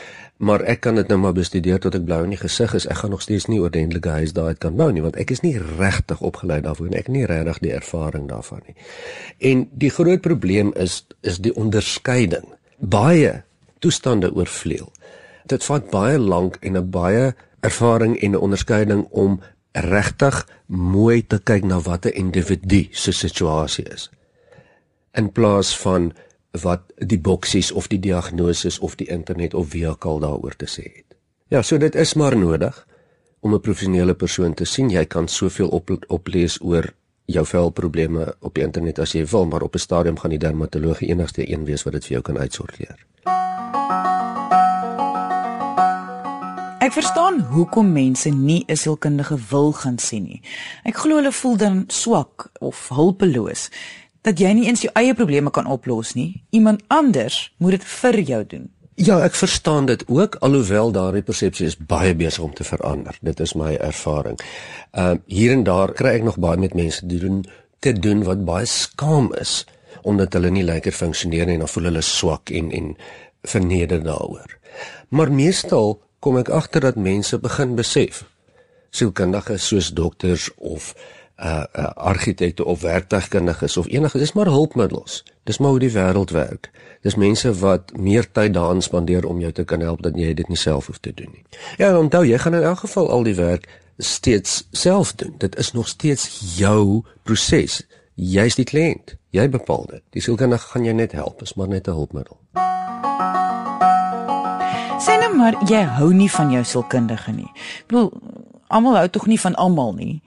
Maar 0.41 0.63
ek 0.73 0.81
kan 0.81 0.97
dit 0.97 1.09
nou 1.09 1.19
maar 1.21 1.35
bestudeer 1.37 1.81
tot 1.83 1.95
ek 1.99 2.07
blou 2.09 2.23
in 2.25 2.33
die 2.33 2.41
gesig 2.41 2.73
is. 2.79 2.87
Ek 2.89 3.03
gaan 3.03 3.13
nog 3.13 3.21
steeds 3.21 3.51
nie 3.51 3.61
ordentlike 3.61 4.09
huis 4.09 4.33
daai 4.33 4.55
kan 4.57 4.79
bou 4.79 4.89
nie 4.93 5.03
want 5.05 5.19
ek 5.21 5.35
is 5.35 5.43
nie 5.45 5.59
regtig 5.59 6.23
opgelei 6.25 6.63
daarvoor 6.65 6.89
nie. 6.89 7.01
Ek 7.03 7.11
het 7.11 7.17
nie 7.19 7.27
regtig 7.29 7.61
die 7.67 7.75
ervaring 7.77 8.25
daarvan 8.31 8.65
nie. 8.65 8.77
En 9.51 9.67
die 9.73 9.93
groot 9.93 10.25
probleem 10.25 10.73
is 10.81 11.03
is 11.21 11.43
die 11.45 11.53
onderskeiding. 11.53 12.47
Baie 12.79 13.43
toestande 13.85 14.33
oorvleuel. 14.33 14.89
Dit 15.53 15.65
vat 15.69 15.91
baie 15.93 16.19
lank 16.19 16.57
en 16.61 16.77
'n 16.77 16.91
baie 16.91 17.35
ervaring 17.61 18.17
en 18.17 18.31
'n 18.33 18.45
onderskeiding 18.49 19.07
om 19.11 19.41
regtig 19.73 20.47
mooi 20.67 21.23
te 21.27 21.39
kyk 21.39 21.65
na 21.65 21.81
wat 21.81 22.07
'n 22.07 22.15
individu 22.15 22.89
se 22.91 23.13
situasie 23.13 23.85
is. 23.85 24.11
In 25.13 25.33
plaas 25.33 25.79
van 25.79 26.13
wat 26.51 26.81
die 26.97 27.19
boksies 27.19 27.73
of 27.73 27.87
die 27.89 28.01
diagnose 28.01 28.81
of 28.81 28.95
die 28.95 29.07
internet 29.07 29.55
of 29.55 29.73
wie 29.73 29.89
ook 29.89 30.05
al 30.05 30.19
daaroor 30.19 30.57
te 30.57 30.67
sê 30.67 30.83
het. 30.83 31.17
Ja, 31.49 31.63
so 31.63 31.79
dit 31.79 31.95
is 31.95 32.15
maar 32.15 32.37
nodig 32.37 32.87
om 33.41 33.55
'n 33.55 33.61
professionele 33.61 34.15
persoon 34.15 34.55
te 34.55 34.65
sien. 34.65 34.91
Jy 34.91 35.05
kan 35.05 35.29
soveel 35.29 35.69
op 35.69 35.91
oplees 36.07 36.61
oor 36.63 36.93
jou 37.25 37.47
velprobleme 37.47 38.35
op 38.41 38.55
die 38.55 38.65
internet 38.65 38.99
as 38.99 39.13
jy 39.13 39.27
wil, 39.27 39.47
maar 39.47 39.63
op 39.63 39.75
'n 39.75 39.79
stadium 39.79 40.19
gaan 40.19 40.31
die 40.31 40.39
dermatoloog 40.39 41.01
enigste 41.01 41.53
een 41.53 41.65
wees 41.65 41.83
wat 41.83 41.93
dit 41.93 42.05
vir 42.05 42.13
jou 42.13 42.23
kan 42.23 42.39
uitsorteer. 42.39 43.07
Ek 46.81 46.95
verstaan 46.97 47.43
hoekom 47.53 47.93
mense 47.93 48.31
nie 48.33 48.65
'n 48.67 48.77
sielkundige 48.77 49.37
wil 49.51 49.73
gaan 49.73 49.99
sien 49.99 50.23
nie. 50.23 50.41
Ek 50.83 50.97
glo 50.97 51.17
hulle 51.17 51.33
voel 51.33 51.57
dan 51.57 51.85
swak 51.87 52.51
of 52.61 52.89
hulpeloos 52.89 53.69
dat 54.23 54.39
jy 54.39 54.53
nie 54.53 54.67
eens 54.67 54.81
jou 54.81 54.93
eie 54.95 55.15
probleme 55.15 55.51
kan 55.51 55.67
oplos 55.67 56.15
nie. 56.15 56.43
Iemand 56.51 56.83
anders 56.87 57.53
moet 57.57 57.71
dit 57.71 57.85
vir 57.85 58.21
jou 58.21 58.47
doen. 58.47 58.71
Ja, 58.95 59.21
ek 59.21 59.35
verstaan 59.35 59.87
dit 59.87 60.05
ook 60.09 60.35
alhoewel 60.35 60.93
daardie 60.93 61.23
persepsie 61.23 61.67
is 61.67 61.77
baie 61.77 62.15
besig 62.15 62.43
om 62.43 62.55
te 62.55 62.65
verander. 62.65 63.19
Dit 63.21 63.41
is 63.41 63.55
my 63.55 63.75
ervaring. 63.75 64.41
Ehm 64.91 65.13
uh, 65.13 65.19
hier 65.27 65.53
en 65.53 65.63
daar 65.63 65.93
kry 65.93 66.09
ek 66.09 66.23
nog 66.23 66.39
baie 66.39 66.57
met 66.57 66.75
mense 66.75 67.07
doen 67.07 67.45
te 67.79 67.93
doen 67.93 68.25
wat 68.25 68.45
baie 68.45 68.67
skaam 68.67 69.35
is 69.41 69.67
omdat 70.03 70.33
hulle 70.33 70.51
nie 70.51 70.65
lekker 70.65 70.93
funksioneer 70.93 71.47
nie 71.47 71.55
en 71.55 71.59
dan 71.59 71.69
voel 71.69 71.85
hulle 71.85 72.03
swak 72.03 72.51
en 72.51 72.71
en 72.71 72.97
verneder 73.43 74.03
daaroor. 74.03 74.59
Maar 75.09 75.33
meestal 75.33 76.01
kom 76.21 76.37
ek 76.37 76.49
agter 76.49 76.81
dat 76.81 77.01
mense 77.01 77.39
begin 77.41 77.75
besef 77.79 78.25
sielkundiges 78.91 79.67
soos 79.67 79.91
dokters 79.95 80.51
of 80.57 80.95
uh, 81.41 81.65
uh 81.73 81.91
argitekte 81.95 82.65
of 82.65 82.81
werktuigkundiges 82.81 83.77
of 83.77 83.89
enige 83.89 84.19
dis 84.19 84.33
maar 84.33 84.47
hulpmiddels. 84.47 85.25
Dis 85.45 85.59
maar 85.59 85.71
hoe 85.71 85.79
die 85.79 85.93
wêreld 85.93 86.31
werk. 86.31 86.71
Dis 87.01 87.15
mense 87.17 87.53
wat 87.63 87.97
meer 87.97 88.27
tyd 88.33 88.55
daaraan 88.55 88.83
spandeer 88.83 89.25
om 89.27 89.41
jou 89.41 89.53
te 89.53 89.65
kan 89.65 89.81
help 89.81 90.03
dat 90.03 90.19
jy 90.19 90.35
dit 90.35 90.49
nie 90.49 90.59
self 90.59 90.87
hoef 90.87 90.99
te 90.99 91.15
doen 91.15 91.31
nie. 91.33 91.45
Ja, 91.79 91.99
onthou 91.99 92.25
jy 92.27 92.39
gaan 92.39 92.59
in 92.59 92.67
elk 92.67 92.85
geval 92.85 93.11
al 93.11 93.25
die 93.25 93.35
werk 93.39 93.69
steeds 93.97 94.67
self 94.73 95.15
doen. 95.15 95.35
Dit 95.39 95.57
is 95.57 95.73
nog 95.73 95.89
steeds 95.89 96.57
jou 96.57 97.03
proses. 97.23 97.83
Jy's 98.15 98.59
die 98.61 98.69
kliënt. 98.69 99.17
Jy 99.31 99.49
bepaal 99.49 99.87
dit. 99.91 100.03
Die 100.11 100.23
sielkundige 100.23 100.75
gaan 100.75 100.85
jou 100.85 100.95
net 100.95 101.13
help, 101.13 101.43
is 101.43 101.55
maar 101.55 101.69
net 101.69 101.89
'n 101.89 101.97
hulpmiddel. 101.97 102.37
Sê 105.01 105.15
nou 105.17 105.31
maar 105.33 105.57
jy 105.65 105.79
hou 105.97 106.11
nie 106.13 106.29
van 106.29 106.51
jou 106.53 106.61
sielkundige 106.61 107.33
nie. 107.33 107.49
Ek 107.81 107.87
bedoel 107.89 108.11
almal 108.69 108.99
hou 108.99 109.07
tog 109.09 109.31
nie 109.31 109.39
van 109.41 109.55
almal 109.57 109.95
nie. 109.97 110.19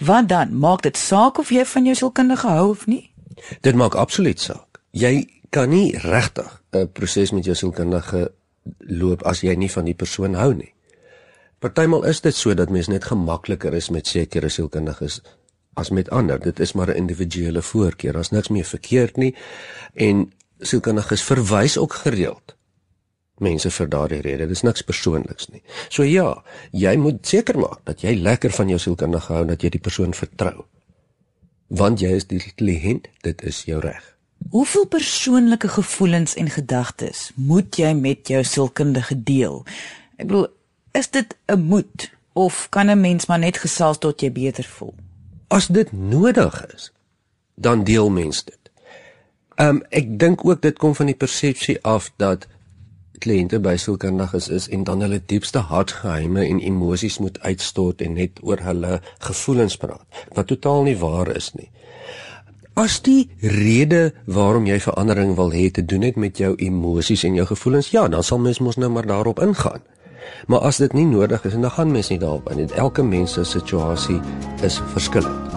Wat 0.00 0.30
dan? 0.30 0.54
Maak 0.56 0.86
dit 0.86 0.96
saak 0.96 1.42
of 1.42 1.50
jy 1.52 1.66
van 1.68 1.90
jou 1.90 1.96
sielkundige 1.98 2.48
hou 2.48 2.70
of 2.70 2.86
nie? 2.88 3.10
Dit 3.60 3.76
maak 3.76 3.98
absoluut 4.00 4.40
saak. 4.40 4.80
Jy 4.96 5.26
kan 5.52 5.68
nie 5.68 5.92
regtig 6.06 6.62
'n 6.72 6.88
proses 6.96 7.34
met 7.36 7.44
jou 7.44 7.54
sielkundige 7.54 8.32
loop 8.78 9.22
as 9.22 9.44
jy 9.44 9.54
nie 9.56 9.70
van 9.70 9.84
die 9.84 9.94
persoon 9.94 10.34
hou 10.34 10.54
nie. 10.54 10.72
Partymal 11.58 12.04
is 12.04 12.20
dit 12.20 12.34
so 12.34 12.54
dat 12.54 12.70
mens 12.70 12.88
net 12.88 13.04
gemakliker 13.04 13.74
is 13.74 13.90
met 13.90 14.06
sekere 14.06 14.48
sielkundiges 14.48 15.20
as 15.74 15.90
met 15.90 16.10
ander. 16.10 16.40
Dit 16.40 16.60
is 16.60 16.72
maar 16.72 16.88
'n 16.88 16.96
individuele 16.96 17.62
voorkeur. 17.62 18.12
Daar's 18.12 18.30
niks 18.30 18.48
meer 18.48 18.64
verkeerd 18.64 19.16
nie 19.16 19.34
en 19.94 20.32
sielkundiges 20.60 21.22
verwys 21.22 21.78
ook 21.78 21.92
gereeld 21.92 22.56
mense 23.42 23.70
vir 23.70 23.88
daardie 23.90 24.20
rede. 24.22 24.46
Dis 24.46 24.62
niks 24.62 24.82
persoonliks 24.86 25.48
nie. 25.50 25.62
So 25.88 26.06
ja, 26.06 26.42
jy 26.70 26.94
moet 27.00 27.26
seker 27.26 27.58
maak 27.58 27.82
dat 27.88 28.04
jy 28.04 28.14
lekker 28.20 28.54
van 28.54 28.70
jou 28.70 28.78
sielkundige 28.78 29.32
hou 29.32 29.42
en 29.42 29.52
dat 29.54 29.62
jy 29.62 29.72
die 29.74 29.82
persoon 29.82 30.14
vertrou. 30.14 30.64
Want 31.74 32.00
jy 32.00 32.14
is 32.14 32.28
die 32.30 32.42
kliënt, 32.54 33.08
dit 33.26 33.42
is 33.42 33.64
jou 33.66 33.80
reg. 33.82 34.02
Hoeveel 34.50 34.86
persoonlike 34.86 35.68
gevoelens 35.68 36.34
en 36.34 36.50
gedagtes 36.50 37.30
moet 37.34 37.76
jy 37.78 37.94
met 37.96 38.28
jou 38.28 38.42
sielkundige 38.44 39.16
deel? 39.22 39.62
Ek 40.18 40.28
bedoel, 40.28 40.48
is 40.92 41.10
dit 41.10 41.36
'n 41.48 41.60
moet 41.60 42.10
of 42.32 42.66
kan 42.70 42.90
'n 42.90 43.00
mens 43.00 43.26
maar 43.26 43.38
net 43.38 43.58
gesels 43.58 43.98
tot 43.98 44.20
jy 44.20 44.32
beter 44.32 44.64
voel? 44.64 44.94
As 45.48 45.66
dit 45.66 45.92
nodig 45.92 46.66
is, 46.74 46.92
dan 47.54 47.84
deel 47.84 48.10
mens 48.10 48.44
dit. 48.44 48.58
Ehm 49.54 49.68
um, 49.68 49.82
ek 49.90 50.18
dink 50.18 50.44
ook 50.44 50.62
dit 50.62 50.78
kom 50.78 50.94
van 50.94 51.06
die 51.06 51.14
persepsie 51.14 51.82
af 51.82 52.12
dat 52.16 52.46
kliënte 53.24 53.60
by 53.64 53.76
sielkundiges 53.80 54.50
is 54.52 54.68
en 54.68 54.84
dan 54.84 55.04
hulle 55.04 55.20
diepste 55.32 55.64
hartgeheime 55.70 56.44
en 56.44 56.60
emosies 56.60 57.18
moet 57.22 57.38
uitstort 57.42 58.04
en 58.04 58.18
net 58.20 58.42
oor 58.42 58.60
hulle 58.66 58.98
gevoelens 59.24 59.78
praat 59.80 60.24
wat 60.36 60.50
totaal 60.52 60.84
nie 60.88 60.98
waar 61.00 61.30
is 61.32 61.52
nie. 61.56 61.70
As 62.74 62.98
die 63.06 63.30
rede 63.38 64.10
waarom 64.26 64.66
jy 64.66 64.80
verandering 64.82 65.36
wil 65.38 65.52
hê 65.54 65.68
te 65.70 65.84
doen 65.86 66.02
het 66.02 66.16
met 66.18 66.40
jou 66.42 66.54
emosies 66.58 67.22
en 67.24 67.36
jou 67.38 67.46
gevoelens, 67.46 67.92
ja, 67.94 68.08
dan 68.10 68.26
sal 68.26 68.42
mens 68.42 68.58
mos 68.58 68.80
nou 68.82 68.90
maar 68.90 69.06
daarop 69.06 69.38
ingaan. 69.38 69.84
Maar 70.50 70.66
as 70.66 70.80
dit 70.82 70.92
nie 70.92 71.06
nodig 71.06 71.44
is 71.46 71.54
en 71.54 71.62
dan 71.62 71.70
gaan 71.70 71.92
mens 71.92 72.10
nie 72.10 72.18
daarop 72.18 72.50
in. 72.50 72.66
Elke 72.74 73.02
mens 73.02 73.36
se 73.38 73.44
situasie 73.44 74.18
is 74.66 74.80
verskillend. 74.96 75.54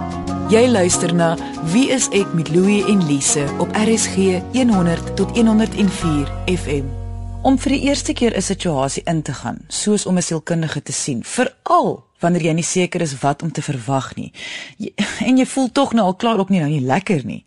Jy 0.54 0.68
luister 0.70 1.12
na 1.16 1.34
Wie 1.74 1.90
is 1.92 2.08
ek 2.16 2.30
met 2.38 2.54
Louie 2.54 2.86
en 2.86 3.02
Lise 3.10 3.44
op 3.58 3.74
RSG 3.76 4.38
100 4.54 5.16
tot 5.18 5.36
104 5.36 6.32
FM 6.46 7.07
om 7.42 7.58
vir 7.60 7.72
die 7.72 7.82
eerste 7.90 8.14
keer 8.14 8.36
'n 8.36 8.42
situasie 8.42 9.04
in 9.06 9.22
te 9.22 9.34
gaan, 9.34 9.60
soos 9.68 10.06
om 10.06 10.18
'n 10.18 10.22
sielkundige 10.22 10.84
te 10.84 10.92
sien, 10.92 11.24
veral 11.24 12.06
wanneer 12.20 12.42
jy 12.42 12.54
nie 12.54 12.64
seker 12.64 13.02
is 13.02 13.20
wat 13.20 13.42
om 13.42 13.52
te 13.52 13.62
verwag 13.62 14.16
nie. 14.16 14.32
En 15.28 15.38
jy 15.38 15.46
voel 15.46 15.72
tog 15.72 15.94
nou 15.94 16.06
al 16.06 16.16
klaar 16.16 16.40
op 16.40 16.50
nie 16.50 16.60
nou 16.60 16.70
nie 16.70 16.86
lekker 16.86 17.26
nie. 17.26 17.46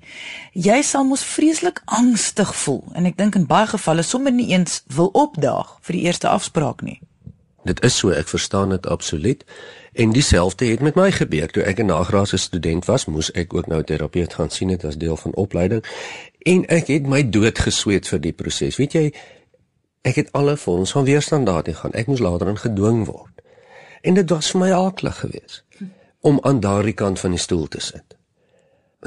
Jy 0.53 0.83
sal 0.83 1.05
mos 1.05 1.25
vreeslik 1.25 1.83
angstig 1.85 2.55
voel 2.55 2.85
en 2.95 3.07
ek 3.07 3.17
dink 3.17 3.35
in 3.35 3.47
baie 3.47 3.67
gevalle 3.67 4.03
sommer 4.03 4.33
nie 4.33 4.51
eens 4.51 4.83
wil 4.87 5.11
opdaag 5.13 5.79
vir 5.81 5.93
die 5.93 6.03
eerste 6.03 6.29
afspraak 6.29 6.83
nie. 6.83 7.01
Dit 7.65 7.85
is 7.85 7.97
so, 7.97 8.11
ek 8.11 8.29
verstaan 8.29 8.71
dit 8.71 8.87
absoluut. 8.87 9.45
En 9.93 10.13
dieselfde 10.13 10.65
het 10.65 10.81
met 10.81 10.95
my 10.95 11.11
gebeur 11.13 11.49
toe 11.49 11.63
ek 11.63 11.79
'n 11.79 11.87
nagraadse 11.87 12.37
student 12.37 12.85
was, 12.85 13.05
moes 13.07 13.31
ek 13.33 13.55
ook 13.55 13.67
nou 13.67 13.81
'n 13.81 13.85
terapeut 13.85 14.35
gaan 14.35 14.51
sien 14.51 14.69
het 14.69 14.85
as 14.85 14.97
deel 14.97 15.17
van 15.17 15.35
opleiding 15.35 15.85
en 16.43 16.65
ek 16.67 16.87
het 16.87 17.07
my 17.07 17.21
dood 17.31 17.59
gesweet 17.59 18.09
vir 18.09 18.21
die 18.21 18.33
proses. 18.33 18.77
Weet 18.77 18.93
jy, 18.93 19.13
Ek 20.03 20.17
het 20.17 20.33
alle 20.33 20.57
vorms 20.57 20.93
van 20.93 21.05
weerstand 21.05 21.47
daarin 21.47 21.75
gaan. 21.75 21.93
Ek 21.93 22.07
moes 22.07 22.23
later 22.25 22.49
in 22.49 22.57
gedwing 22.59 23.05
word. 23.07 23.43
En 24.01 24.15
dit 24.15 24.31
was 24.31 24.51
vir 24.51 24.61
my 24.61 24.71
aaklig 24.73 25.19
geweest 25.19 25.65
om 26.21 26.39
aan 26.45 26.61
daardie 26.61 26.93
kant 26.93 27.21
van 27.21 27.33
die 27.33 27.41
stoel 27.41 27.69
te 27.69 27.81
sit. 27.81 28.17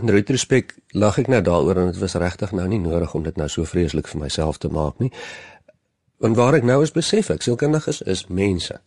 In 0.01 0.10
retrospek 0.10 0.73
lag 0.97 1.19
ek 1.21 1.27
nou 1.29 1.41
daaroor 1.45 1.77
en 1.77 1.91
dit 1.91 1.99
was 2.01 2.15
regtig 2.17 2.51
nou 2.58 2.65
nie 2.67 2.79
nodig 2.82 3.13
om 3.13 3.25
dit 3.25 3.38
nou 3.38 3.45
so 3.49 3.65
vreeslik 3.69 4.10
vir 4.10 4.23
myself 4.23 4.58
te 4.58 4.69
maak 4.73 4.97
nie. 5.01 5.12
En 6.25 6.34
waar 6.34 6.58
ek 6.58 6.65
nou 6.65 6.79
is 6.82 6.93
besef 6.93 7.29
ek 7.29 7.45
sielkundiges 7.45 8.01
is 8.01 8.25
mense 8.29 8.79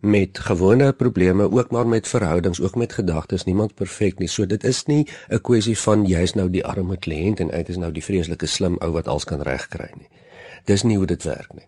met 0.00 0.38
gewone 0.38 0.92
probleme, 0.92 1.50
ook 1.50 1.70
maar 1.70 1.86
met 1.88 2.08
verhoudings, 2.08 2.60
ook 2.60 2.74
met 2.74 2.92
gedagtes, 2.92 3.44
niemand 3.44 3.74
perfek 3.74 4.18
nie. 4.18 4.28
So 4.28 4.46
dit 4.46 4.64
is 4.64 4.84
nie 4.86 5.06
'n 5.28 5.40
kwessie 5.40 5.78
van 5.78 6.04
jy's 6.04 6.34
nou 6.34 6.50
die 6.50 6.64
arme 6.64 6.96
kliënt 6.96 7.40
en 7.40 7.50
ek 7.50 7.68
is 7.68 7.76
nou 7.76 7.92
die 7.92 8.04
vreeslike 8.04 8.46
slim 8.46 8.76
ou 8.80 8.92
wat 8.92 9.08
alles 9.08 9.24
kan 9.24 9.40
regkry 9.40 9.90
nie. 9.96 10.08
Dis 10.66 10.82
nie 10.82 10.96
hoe 10.96 11.06
dit 11.06 11.22
werk 11.22 11.52
nie. 11.54 11.66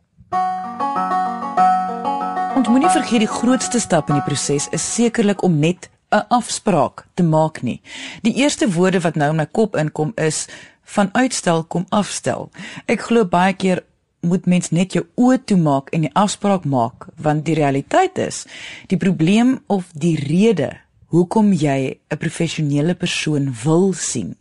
Ons 2.58 2.66
moenie 2.66 2.90
vergeet 2.90 3.22
die 3.22 3.30
grootste 3.30 3.78
stap 3.78 4.08
in 4.10 4.18
die 4.18 4.26
proses 4.26 4.66
is 4.74 4.86
sekerlik 4.94 5.44
om 5.46 5.58
net 5.58 5.88
'n 6.10 6.26
afspraak 6.28 7.06
te 7.14 7.22
maak 7.22 7.62
nie. 7.62 7.80
Die 8.22 8.34
eerste 8.34 8.72
woorde 8.72 9.00
wat 9.00 9.14
nou 9.14 9.30
in 9.30 9.36
my 9.36 9.46
kop 9.46 9.76
inkom 9.76 10.12
is 10.16 10.48
van 10.84 11.08
uitstel 11.12 11.64
kom 11.64 11.86
afstel. 11.88 12.50
Ek 12.86 13.00
glo 13.00 13.24
baie 13.24 13.52
keer 13.52 13.84
moet 14.20 14.46
mens 14.46 14.70
net 14.70 14.92
jou 14.92 15.04
oë 15.14 15.44
toemaak 15.44 15.90
en 15.90 16.00
die 16.00 16.14
afspraak 16.14 16.64
maak 16.64 17.06
want 17.16 17.44
die 17.44 17.54
realiteit 17.54 18.18
is 18.18 18.46
die 18.86 18.98
probleem 18.98 19.60
of 19.66 19.84
die 19.92 20.16
rede 20.16 20.80
hoekom 21.06 21.52
jy 21.52 22.00
'n 22.10 22.16
professionele 22.16 22.94
persoon 22.94 23.54
wil 23.64 23.92
sien 23.92 24.36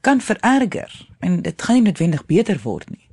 kan 0.00 0.20
vererger 0.20 1.06
en 1.20 1.42
dit 1.42 1.62
gaan 1.62 1.74
nie 1.74 1.82
noodwendig 1.82 2.26
beter 2.26 2.60
word 2.62 2.90
nie. 2.90 3.03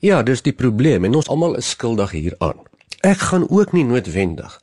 Ja, 0.00 0.22
dis 0.24 0.40
die 0.40 0.54
probleem 0.56 1.04
en 1.04 1.14
ons 1.18 1.28
almal 1.28 1.58
is 1.60 1.74
skuldig 1.74 2.14
hieraan. 2.16 2.62
Ek 3.04 3.20
gaan 3.28 3.44
ook 3.52 3.74
nie 3.76 3.84
noodwendig 3.84 4.54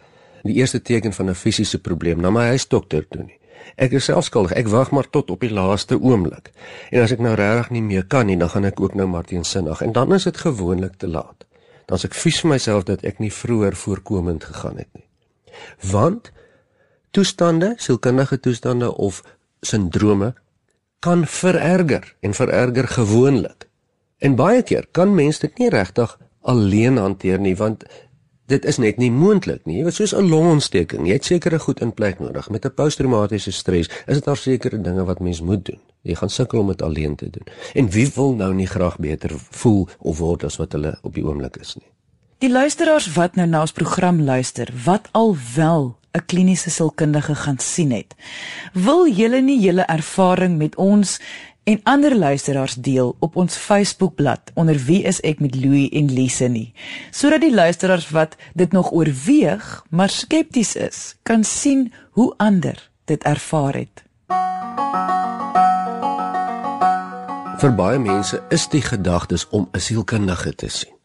die 0.47 0.55
eerste 0.57 0.79
teken 0.81 1.13
van 1.13 1.29
'n 1.29 1.35
fisiese 1.35 1.77
probleem 1.77 2.21
na 2.21 2.29
my 2.29 2.45
huisdokter 2.47 3.05
toe 3.07 3.23
nie. 3.23 3.37
Ek 3.75 3.91
is 3.91 4.05
self 4.05 4.23
skuldig. 4.25 4.53
Ek 4.53 4.67
wag 4.67 4.91
maar 4.91 5.09
tot 5.09 5.29
op 5.29 5.39
die 5.39 5.51
laaste 5.53 5.99
oomblik. 5.99 6.51
En 6.89 7.01
as 7.01 7.11
ek 7.11 7.19
nou 7.19 7.35
regtig 7.35 7.69
nie 7.69 7.81
meer 7.81 8.05
kan 8.05 8.25
nie, 8.25 8.37
dan 8.37 8.49
gaan 8.49 8.65
ek 8.65 8.79
ook 8.79 8.95
nou 8.95 9.07
maar 9.07 9.23
teensinnig 9.23 9.81
en 9.81 9.91
dan 9.91 10.13
is 10.13 10.23
dit 10.23 10.37
gewoonlik 10.37 10.97
te 10.97 11.07
laat. 11.07 11.45
Dan 11.85 11.97
sê 11.97 12.05
ek 12.05 12.13
vies 12.13 12.39
vir 12.41 12.49
myself 12.49 12.83
dat 12.83 13.03
ek 13.03 13.19
nie 13.19 13.31
vroeër 13.33 13.75
voorkomend 13.75 14.43
gegaan 14.43 14.77
het 14.77 14.89
nie. 14.93 15.05
Want 15.91 16.31
toestande, 17.11 17.73
sielkundige 17.77 18.39
toestande 18.39 18.95
of 18.95 19.23
sindrome 19.61 20.33
kan 20.99 21.27
vererger 21.27 22.15
en 22.19 22.33
vererger 22.33 22.87
gewoonlik. 22.87 23.67
En 24.17 24.35
baie 24.35 24.63
keer 24.63 24.87
kan 24.91 25.13
mense 25.13 25.39
dit 25.39 25.57
nie 25.57 25.69
regtig 25.69 26.17
alleen 26.41 26.97
hanteer 26.97 27.39
nie 27.39 27.55
want 27.55 27.83
dit 28.47 28.65
is 28.65 28.77
net 28.79 28.97
nie 28.97 29.11
moontlik 29.11 29.65
nie. 29.67 29.77
Jy 29.77 29.83
weet 29.83 29.97
soos 29.97 30.15
'n 30.15 30.29
longontsteking, 30.29 31.07
jy 31.07 31.13
het 31.13 31.25
sekere 31.25 31.59
goed 31.59 31.81
in 31.81 31.93
plek 31.93 32.19
nodig. 32.19 32.49
Met 32.49 32.65
'n 32.65 32.73
posttraumatiese 32.73 33.51
stres 33.51 33.89
is 34.07 34.15
dit 34.15 34.23
daar 34.23 34.37
sekere 34.37 34.81
dinge 34.81 35.03
wat 35.03 35.19
mens 35.19 35.41
moet 35.41 35.65
doen. 35.65 35.79
Jy 36.01 36.15
gaan 36.15 36.29
sukkel 36.29 36.59
om 36.59 36.67
dit 36.67 36.81
alleen 36.81 37.15
te 37.15 37.29
doen. 37.29 37.47
En 37.73 37.89
wie 37.89 38.11
wil 38.15 38.33
nou 38.33 38.53
nie 38.53 38.67
graag 38.67 38.97
beter 38.97 39.31
voel 39.35 39.87
of 39.99 40.17
word 40.17 40.43
as 40.43 40.57
wat 40.57 40.71
hulle 40.71 40.97
op 41.01 41.13
die 41.13 41.25
oomblik 41.25 41.57
is 41.57 41.75
nie? 41.75 41.87
Die 42.37 42.51
luisteraars 42.51 43.13
wat 43.13 43.35
nou 43.35 43.47
na 43.47 43.61
ons 43.61 43.71
program 43.71 44.21
luister, 44.21 44.73
wat 44.85 45.09
al 45.11 45.35
wel 45.55 45.97
'n 46.13 46.25
kliniese 46.25 46.69
sielkundige 46.69 47.35
gaan 47.35 47.59
sien 47.59 47.91
het. 47.91 48.15
Wil 48.73 49.07
julle 49.09 49.41
nie 49.41 49.59
julle 49.59 49.85
ervaring 49.85 50.57
met 50.57 50.75
ons 50.75 51.19
en 51.67 51.79
ander 51.83 52.15
luisteraars 52.17 52.73
deel 52.73 53.15
op 53.19 53.35
ons 53.35 53.55
Facebookblad 53.55 54.51
onder 54.53 54.77
wie 54.87 55.01
is 55.03 55.19
ek 55.27 55.41
met 55.43 55.55
Louie 55.55 55.89
en 55.99 56.07
Lise 56.13 56.47
nie 56.47 56.69
sodat 57.11 57.43
die 57.43 57.51
luisteraars 57.53 58.07
wat 58.15 58.37
dit 58.55 58.71
nog 58.71 58.91
oorweeg 58.95 59.65
maar 59.89 60.09
skepties 60.09 60.75
is 60.79 60.99
kan 61.27 61.43
sien 61.43 61.91
hoe 62.15 62.33
ander 62.37 62.79
dit 63.05 63.23
ervaar 63.23 63.75
het. 63.75 64.03
Vir 67.59 67.73
baie 67.75 67.99
mense 67.99 68.39
is 68.49 68.67
die 68.71 68.81
gedagtes 68.81 69.47
om 69.49 69.67
'n 69.73 69.79
sielkundige 69.79 70.55
te 70.55 70.69
sien 70.69 70.95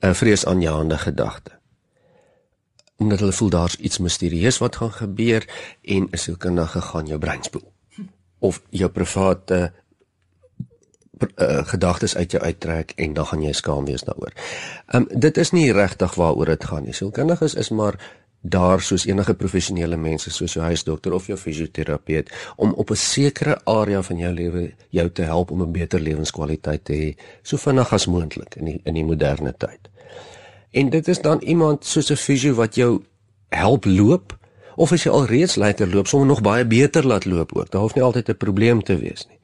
'n 0.00 0.14
vreesaanjaende 0.14 0.98
gedagte 0.98 1.52
omdat 2.96 3.18
hulle 3.18 3.32
voel 3.32 3.50
daar's 3.50 3.76
iets 3.76 3.98
misterieus 3.98 4.58
wat 4.58 4.76
gaan 4.76 4.92
gebeur 4.92 5.48
en 5.82 6.08
'n 6.10 6.18
sielkundige 6.18 6.80
gaan 6.80 7.06
jou 7.06 7.18
brein 7.18 7.42
spoel 7.42 7.73
of 8.44 8.60
jou 8.70 8.90
private 8.92 9.60
uh, 11.24 11.62
gedagtes 11.70 12.16
uit 12.16 12.36
jou 12.36 12.42
uittrek 12.42 12.92
en 12.96 13.14
dan 13.16 13.26
gaan 13.30 13.42
jy 13.42 13.52
skaam 13.56 13.86
wees 13.88 14.04
daaroor. 14.04 14.34
Um 14.92 15.08
dit 15.10 15.40
is 15.40 15.54
nie 15.56 15.72
regtig 15.72 16.14
waaroor 16.20 16.52
dit 16.52 16.64
gaan 16.64 16.84
nie. 16.84 16.94
Sielkundiges 16.96 17.54
is 17.54 17.70
maar 17.70 17.98
daar 18.44 18.82
soos 18.84 19.06
enige 19.08 19.34
professionele 19.40 19.96
mense 19.96 20.30
soos 20.30 20.52
jou 20.52 20.64
huisdokter 20.64 21.14
of 21.16 21.30
jou 21.30 21.38
fisioterapeut 21.40 22.28
om 22.56 22.74
op 22.74 22.90
'n 22.90 22.96
sekere 22.96 23.56
area 23.64 24.02
van 24.02 24.18
jou 24.18 24.32
lewe 24.34 24.72
jou 24.90 25.08
te 25.10 25.22
help 25.22 25.50
om 25.50 25.62
'n 25.62 25.72
beter 25.72 26.00
lewenskwaliteit 26.00 26.84
te 26.84 26.92
hê 26.92 27.22
so 27.42 27.56
vinnig 27.56 27.92
as 27.92 28.06
moontlik 28.06 28.54
in 28.56 28.64
die, 28.64 28.80
in 28.84 28.94
die 28.94 29.04
moderne 29.04 29.54
tyd. 29.56 29.88
En 30.70 30.90
dit 30.90 31.08
is 31.08 31.20
dan 31.20 31.40
iemand 31.40 31.84
soos 31.84 32.10
'n 32.10 32.16
fisio 32.16 32.54
wat 32.54 32.74
jou 32.74 33.02
help 33.48 33.84
loop 33.84 34.36
of 34.76 34.92
as 34.92 35.04
jy 35.04 35.10
al 35.10 35.26
reeds 35.26 35.56
lekker 35.60 35.88
loop, 35.88 36.06
sommer 36.06 36.28
nog 36.28 36.42
baie 36.42 36.64
beter 36.64 37.06
laat 37.06 37.24
loop 37.24 37.56
ook. 37.56 37.70
Daar 37.70 37.80
hoef 37.80 37.94
nie 37.94 38.04
altyd 38.04 38.28
'n 38.28 38.36
probleem 38.36 38.82
te 38.82 38.96
wees 38.96 39.26
nie. 39.28 39.38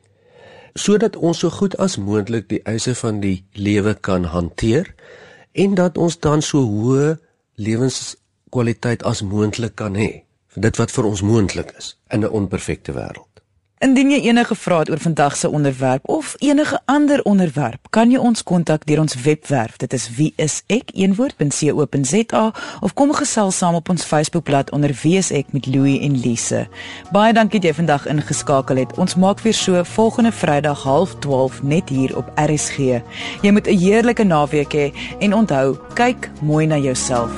Sodat 0.75 1.16
ons 1.16 1.38
so 1.38 1.51
goed 1.51 1.77
as 1.77 1.97
moontlik 1.97 2.49
die 2.49 2.62
eise 2.62 2.95
van 2.95 3.21
die 3.21 3.45
lewe 3.53 3.95
kan 3.95 4.25
hanteer 4.25 4.95
en 5.53 5.75
dat 5.75 5.99
ons 5.99 6.19
dan 6.19 6.43
so 6.43 6.59
hoë 6.59 7.19
lewenskwaliteit 7.55 9.03
as 9.03 9.23
moontlik 9.23 9.75
kan 9.75 9.95
hê 9.95 10.23
vir 10.55 10.62
dit 10.62 10.77
wat 10.77 10.90
vir 10.90 11.05
ons 11.05 11.23
moontlik 11.23 11.75
is 11.79 11.97
in 12.11 12.21
'n 12.21 12.31
onperfekte 12.31 12.93
wêreld. 12.93 13.30
Indien 13.81 14.11
jy 14.12 14.19
enige 14.29 14.53
vrae 14.61 14.83
het 14.83 14.90
oor 14.93 15.01
vandag 15.01 15.37
se 15.40 15.49
onderwerp 15.49 16.09
of 16.09 16.35
enige 16.38 16.81
ander 16.85 17.23
onderwerp, 17.25 17.87
kan 17.90 18.11
jy 18.12 18.19
ons 18.21 18.43
kontak 18.45 18.85
deur 18.85 19.01
ons 19.01 19.16
webwerf. 19.25 19.81
Dit 19.81 19.97
is 19.97 20.11
wieisek.co.za 20.19 20.93
of 22.81 22.93
kom 22.93 23.14
gesels 23.16 23.57
saam 23.57 23.75
op 23.79 23.88
ons 23.88 24.05
Facebookblad 24.05 24.71
onder 24.77 24.93
wieisek 25.03 25.49
met 25.57 25.64
Louie 25.66 25.97
en 26.05 26.21
Lise. 26.21 26.69
Baie 27.09 27.33
dankie 27.33 27.57
dat 27.61 27.71
jy 27.71 27.77
vandag 27.81 28.05
ingeskakel 28.12 28.77
het. 28.85 28.93
Ons 29.01 29.16
maak 29.16 29.40
weer 29.40 29.57
so 29.57 29.81
volgende 29.97 30.33
Vrydag 30.33 30.85
12:30 30.85 31.62
net 31.62 31.88
hier 31.88 32.16
op 32.16 32.29
RSG. 32.37 32.77
Jy 33.40 33.51
moet 33.51 33.66
'n 33.66 33.79
heerlike 33.79 34.25
naweek 34.25 34.73
hê 34.73 34.93
he, 34.93 35.16
en 35.25 35.35
onthou, 35.35 35.79
kyk 35.95 36.31
mooi 36.43 36.66
na 36.66 36.77
jouself. 36.77 37.33